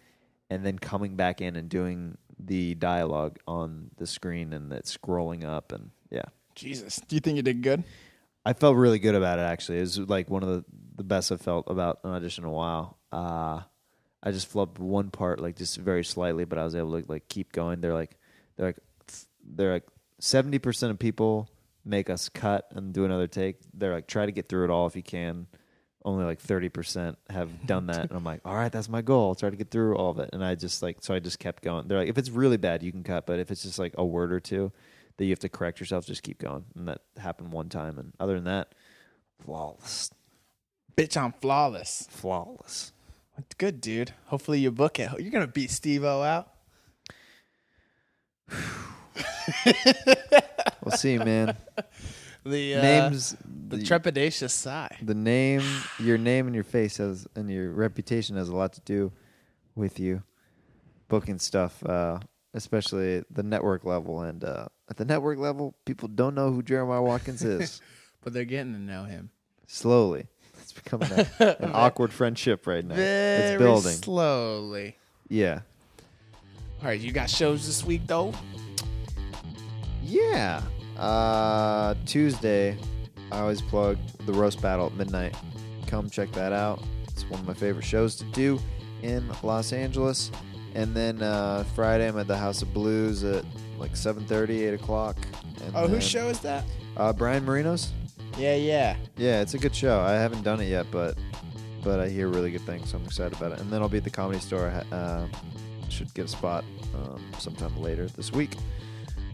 and 0.48 0.64
then 0.64 0.78
coming 0.78 1.16
back 1.16 1.40
in 1.42 1.54
and 1.57 1.68
doing 1.68 2.16
the 2.38 2.74
dialogue 2.76 3.38
on 3.46 3.90
the 3.98 4.07
screen 4.07 4.52
and 4.52 4.72
it's 4.72 4.96
scrolling 4.96 5.44
up 5.44 5.72
and 5.72 5.90
yeah 6.11 6.22
Jesus. 6.54 7.00
Do 7.07 7.14
you 7.14 7.20
think 7.20 7.37
you 7.37 7.42
did 7.42 7.62
good? 7.62 7.85
I 8.44 8.52
felt 8.52 8.74
really 8.76 8.98
good 8.98 9.14
about 9.14 9.38
it. 9.38 9.42
Actually, 9.42 9.78
it 9.78 9.83
was 9.83 9.96
like 10.00 10.28
one 10.28 10.42
of 10.42 10.48
the, 10.48 10.64
the 10.96 11.04
best 11.04 11.31
I've 11.31 11.40
felt 11.40 11.70
about 11.70 12.00
an 12.02 12.11
audition 12.11 12.42
in 12.42 12.50
a 12.50 12.52
while. 12.52 12.97
Uh, 13.12 13.62
I 14.23 14.33
just 14.33 14.53
flubbed 14.53 14.79
one 14.79 15.11
part 15.11 15.40
like 15.40 15.57
just 15.57 15.77
very 15.77 16.05
slightly, 16.05 16.44
but 16.44 16.59
I 16.59 16.64
was 16.64 16.75
able 16.75 17.01
to 17.01 17.11
like 17.11 17.29
keep 17.29 17.53
going. 17.53 17.81
They're 17.81 17.94
like 17.94 18.16
they're 18.57 18.66
like 18.66 18.79
they're 19.44 19.73
like 19.73 19.87
seventy 20.18 20.59
percent 20.59 20.90
of 20.90 20.99
people 20.99 21.49
make 21.85 22.11
us 22.11 22.29
cut 22.29 22.66
and 22.73 22.92
do 22.92 23.05
another 23.05 23.27
take. 23.29 23.57
They're 23.73 23.94
like 23.94 24.07
try 24.07 24.27
to 24.27 24.33
get 24.33 24.49
through 24.49 24.64
it 24.64 24.71
all 24.71 24.87
if 24.87 24.97
you 24.97 25.03
can. 25.03 25.47
Only 26.05 26.25
like 26.25 26.40
thirty 26.40 26.68
percent 26.68 27.18
have 27.29 27.66
done 27.66 27.87
that, 27.87 28.09
and 28.09 28.12
I'm 28.12 28.25
like, 28.25 28.40
all 28.44 28.55
right, 28.55 28.73
that's 28.73 28.88
my 28.88 29.03
goal. 29.03 29.29
I'll 29.31 29.35
try 29.35 29.51
to 29.51 29.57
get 29.57 29.71
through 29.71 29.97
all 29.97 30.11
of 30.11 30.18
it, 30.18 30.31
and 30.33 30.44
I 30.44 30.55
just 30.55 30.83
like 30.83 30.99
so 31.01 31.14
I 31.14 31.18
just 31.18 31.38
kept 31.38 31.62
going. 31.62 31.87
They're 31.88 31.99
like, 31.99 32.09
if 32.09 32.18
it's 32.18 32.31
really 32.31 32.57
bad, 32.57 32.83
you 32.83 32.92
can 32.92 33.03
cut, 33.05 33.27
but 33.27 33.38
if 33.40 33.51
it's 33.51 33.62
just 33.62 33.79
like 33.79 33.94
a 33.99 34.05
word 34.05 34.33
or 34.33 34.40
two 34.40 34.73
that 35.16 35.25
you 35.25 35.31
have 35.31 35.40
to 35.40 35.49
correct 35.49 35.81
yourself, 35.81 36.07
just 36.07 36.23
keep 36.23 36.38
going. 36.38 36.64
And 36.77 36.88
that 36.88 37.03
happened 37.18 37.53
one 37.53 37.68
time, 37.68 37.99
and 37.99 38.12
other 38.21 38.35
than 38.37 38.44
that, 38.44 38.75
flawless, 39.44 40.11
Bitch, 40.97 41.16
I'm 41.16 41.33
flawless. 41.33 42.07
flawless. 42.11 42.92
Good, 43.59 43.81
dude. 43.81 44.12
Hopefully 44.27 44.61
you 44.61 44.70
book 44.70 44.98
it. 44.98 45.11
You're 45.20 45.31
gonna 45.31 45.46
beat 45.46 45.70
Steve 45.70 46.05
O 46.05 46.22
out. 46.22 46.53
We'll 50.83 50.96
see, 50.96 51.18
man. 51.18 51.57
The 52.44 52.77
uh, 52.77 52.83
Names, 52.83 53.37
the 53.68 53.77
the, 53.77 53.83
trepidatious 53.83 54.51
sigh. 54.51 54.96
the 55.03 55.14
name, 55.14 55.61
your 55.98 56.16
name 56.16 56.46
and 56.46 56.55
your 56.55 56.64
face 56.64 56.96
has, 56.96 57.27
and 57.35 57.51
your 57.51 57.70
reputation 57.72 58.37
has 58.37 58.48
a 58.48 58.57
lot 58.57 58.72
to 58.74 58.81
do 58.83 59.12
with 59.74 59.98
you 60.01 60.22
booking 61.09 61.38
stuff, 61.38 61.85
uh, 61.85 62.20
especially 62.55 63.22
the 63.31 63.42
network 63.42 63.85
level. 63.85 64.22
And 64.22 64.44
uh, 64.44 64.66
at 64.88 64.96
the 64.96 65.05
network 65.05 65.38
level, 65.38 65.74
people 65.85 66.09
don't 66.09 66.35
know 66.35 66.51
who 66.51 66.62
Jeremiah 66.62 67.03
Watkins 67.03 67.42
is. 67.42 67.81
But 68.20 68.33
they're 68.33 68.44
getting 68.44 68.72
to 68.72 68.81
know 68.81 69.05
him. 69.05 69.31
Slowly, 69.68 70.27
becoming 70.84 71.10
a, 71.12 71.56
an 71.62 71.70
awkward 71.74 72.12
friendship 72.12 72.66
right 72.66 72.84
now. 72.84 72.94
Very 72.94 73.54
it's 73.54 73.62
building. 73.62 73.92
slowly. 73.92 74.96
yeah, 75.28 75.60
All 76.80 76.86
right, 76.88 77.00
you 77.00 77.12
got 77.12 77.28
shows 77.30 77.66
this 77.66 77.84
week 77.84 78.02
though. 78.06 78.32
yeah. 80.02 80.62
Uh, 80.98 81.94
Tuesday, 82.06 82.76
I 83.30 83.38
always 83.40 83.62
plug 83.62 83.98
the 84.26 84.32
roast 84.32 84.60
battle 84.60 84.86
at 84.86 84.94
midnight. 84.94 85.36
Come 85.86 86.10
check 86.10 86.30
that 86.32 86.52
out. 86.52 86.82
It's 87.08 87.24
one 87.30 87.40
of 87.40 87.46
my 87.46 87.54
favorite 87.54 87.84
shows 87.84 88.16
to 88.16 88.24
do 88.26 88.58
in 89.02 89.28
Los 89.42 89.72
Angeles. 89.72 90.30
And 90.74 90.94
then 90.94 91.22
uh, 91.22 91.64
Friday, 91.74 92.08
I'm 92.08 92.18
at 92.18 92.26
the 92.26 92.36
House 92.36 92.62
of 92.62 92.72
Blues 92.74 93.22
at 93.24 93.44
like 93.78 93.92
7:30, 93.92 94.50
8 94.68 94.74
o'clock. 94.74 95.16
And 95.64 95.74
Oh, 95.76 95.82
then, 95.82 95.90
whose 95.90 96.06
show 96.08 96.28
is 96.28 96.40
that? 96.40 96.64
Uh, 96.96 97.12
Brian 97.12 97.44
Marino's. 97.44 97.92
Yeah, 98.38 98.55
yeah. 98.55 98.96
Yeah, 99.16 99.40
it's 99.40 99.55
a 99.55 99.59
good 99.59 99.74
show. 99.74 100.01
I 100.01 100.12
haven't 100.12 100.42
done 100.42 100.61
it 100.61 100.68
yet, 100.68 100.87
but 100.90 101.16
but 101.83 102.01
I 102.01 102.09
hear 102.09 102.29
really 102.29 102.51
good 102.51 102.62
things, 102.62 102.90
so 102.90 102.98
I'm 102.98 103.05
excited 103.05 103.33
about 103.35 103.53
it. 103.53 103.61
And 103.61 103.70
then 103.72 103.83
I'll 103.83 103.88
be 103.88 103.98
at 103.98 104.05
the 104.05 104.11
Comedy 104.11 104.38
Store. 104.40 104.68
I 104.90 104.94
Uh, 104.94 105.27
should 105.88 106.12
get 106.14 106.27
a 106.27 106.29
spot 106.29 106.64
um, 106.94 107.24
sometime 107.38 107.77
later 107.81 108.07
this 108.09 108.33
week. 108.33 108.57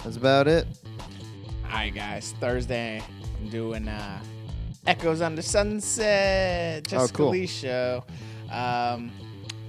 That's 0.04 0.16
about 0.16 0.46
it. 0.48 0.66
All 1.64 1.70
right, 1.70 1.94
guys. 1.94 2.34
Thursday, 2.40 3.02
I'm 3.40 3.48
doing 3.50 3.88
uh, 3.88 4.20
Echoes 4.86 5.20
on 5.20 5.34
the 5.34 5.42
Sunset. 5.42 6.86
Jessica 6.86 7.16
cool. 7.16 7.30
Lee 7.30 7.46
show. 7.46 8.04
Um, 8.52 9.10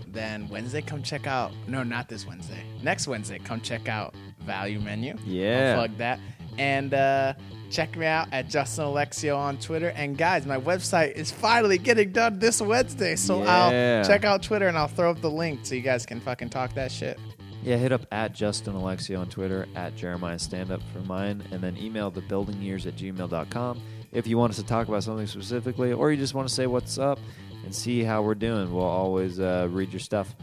then 0.07 0.47
Wednesday, 0.49 0.81
come 0.81 1.01
check 1.01 1.27
out. 1.27 1.51
No, 1.67 1.83
not 1.83 2.07
this 2.07 2.27
Wednesday. 2.27 2.63
Next 2.83 3.07
Wednesday, 3.07 3.39
come 3.39 3.61
check 3.61 3.87
out 3.89 4.13
Value 4.41 4.79
Menu. 4.79 5.15
Yeah. 5.25 5.69
I'll 5.77 5.87
plug 5.87 5.97
that. 5.97 6.19
And 6.57 6.93
uh, 6.93 7.33
check 7.69 7.95
me 7.97 8.05
out 8.05 8.27
at 8.31 8.47
Justin 8.49 8.85
Alexio 8.85 9.37
on 9.37 9.57
Twitter. 9.57 9.89
And 9.89 10.17
guys, 10.17 10.45
my 10.45 10.59
website 10.59 11.13
is 11.13 11.31
finally 11.31 11.77
getting 11.77 12.11
done 12.11 12.39
this 12.39 12.61
Wednesday. 12.61 13.15
So 13.15 13.43
Yeah. 13.43 14.01
I'll 14.01 14.07
check 14.07 14.23
out 14.23 14.43
Twitter 14.43 14.67
and 14.67 14.77
I'll 14.77 14.87
throw 14.87 15.11
up 15.11 15.21
the 15.21 15.31
link 15.31 15.61
so 15.63 15.75
you 15.75 15.81
guys 15.81 16.05
can 16.05 16.19
fucking 16.19 16.49
talk 16.49 16.73
that 16.75 16.91
shit. 16.91 17.19
Yeah, 17.63 17.77
hit 17.77 17.91
up 17.91 18.05
at 18.11 18.31
Justin 18.31 18.75
Alexio 18.75 19.19
on 19.19 19.27
Twitter, 19.27 19.65
at 19.75 19.95
Jeremiah 19.95 20.37
Standup 20.37 20.83
for 20.93 20.99
mine, 20.99 21.41
and 21.51 21.61
then 21.61 21.75
email 21.77 22.11
the 22.11 22.21
building 22.21 22.61
years 22.61 22.85
at 22.85 22.95
gmail.com 22.95 23.81
if 24.11 24.27
you 24.27 24.37
want 24.37 24.51
us 24.51 24.57
to 24.57 24.63
talk 24.63 24.87
about 24.87 25.03
something 25.03 25.25
specifically, 25.25 25.91
or 25.91 26.11
you 26.11 26.17
just 26.17 26.35
want 26.35 26.47
to 26.47 26.53
say 26.53 26.67
what's 26.67 26.99
up 26.99 27.17
and 27.63 27.73
see 27.73 28.03
how 28.03 28.21
we're 28.21 28.35
doing. 28.35 28.71
We'll 28.71 28.83
always 28.83 29.39
uh, 29.39 29.67
read 29.71 29.91
your 29.91 29.99
stuff 29.99 30.35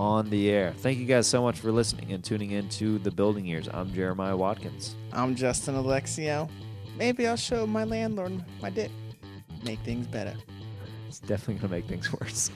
on 0.00 0.28
the 0.30 0.50
air. 0.50 0.74
Thank 0.78 0.98
you 0.98 1.06
guys 1.06 1.28
so 1.28 1.42
much 1.42 1.60
for 1.60 1.70
listening 1.70 2.12
and 2.12 2.24
tuning 2.24 2.50
in 2.50 2.68
to 2.70 2.98
the 2.98 3.10
building 3.12 3.46
years. 3.46 3.68
I'm 3.72 3.92
Jeremiah 3.94 4.36
Watkins. 4.36 4.96
I'm 5.14 5.36
Justin 5.36 5.76
Alexio. 5.76 6.50
Maybe 6.96 7.28
I'll 7.28 7.36
show 7.36 7.68
my 7.68 7.84
landlord 7.84 8.44
my 8.60 8.68
dick. 8.68 8.90
Make 9.64 9.78
things 9.80 10.08
better. 10.08 10.34
It's 11.06 11.20
definitely 11.20 11.54
going 11.54 11.68
to 11.68 11.68
make 11.68 11.86
things 11.86 12.12
worse. 12.20 12.50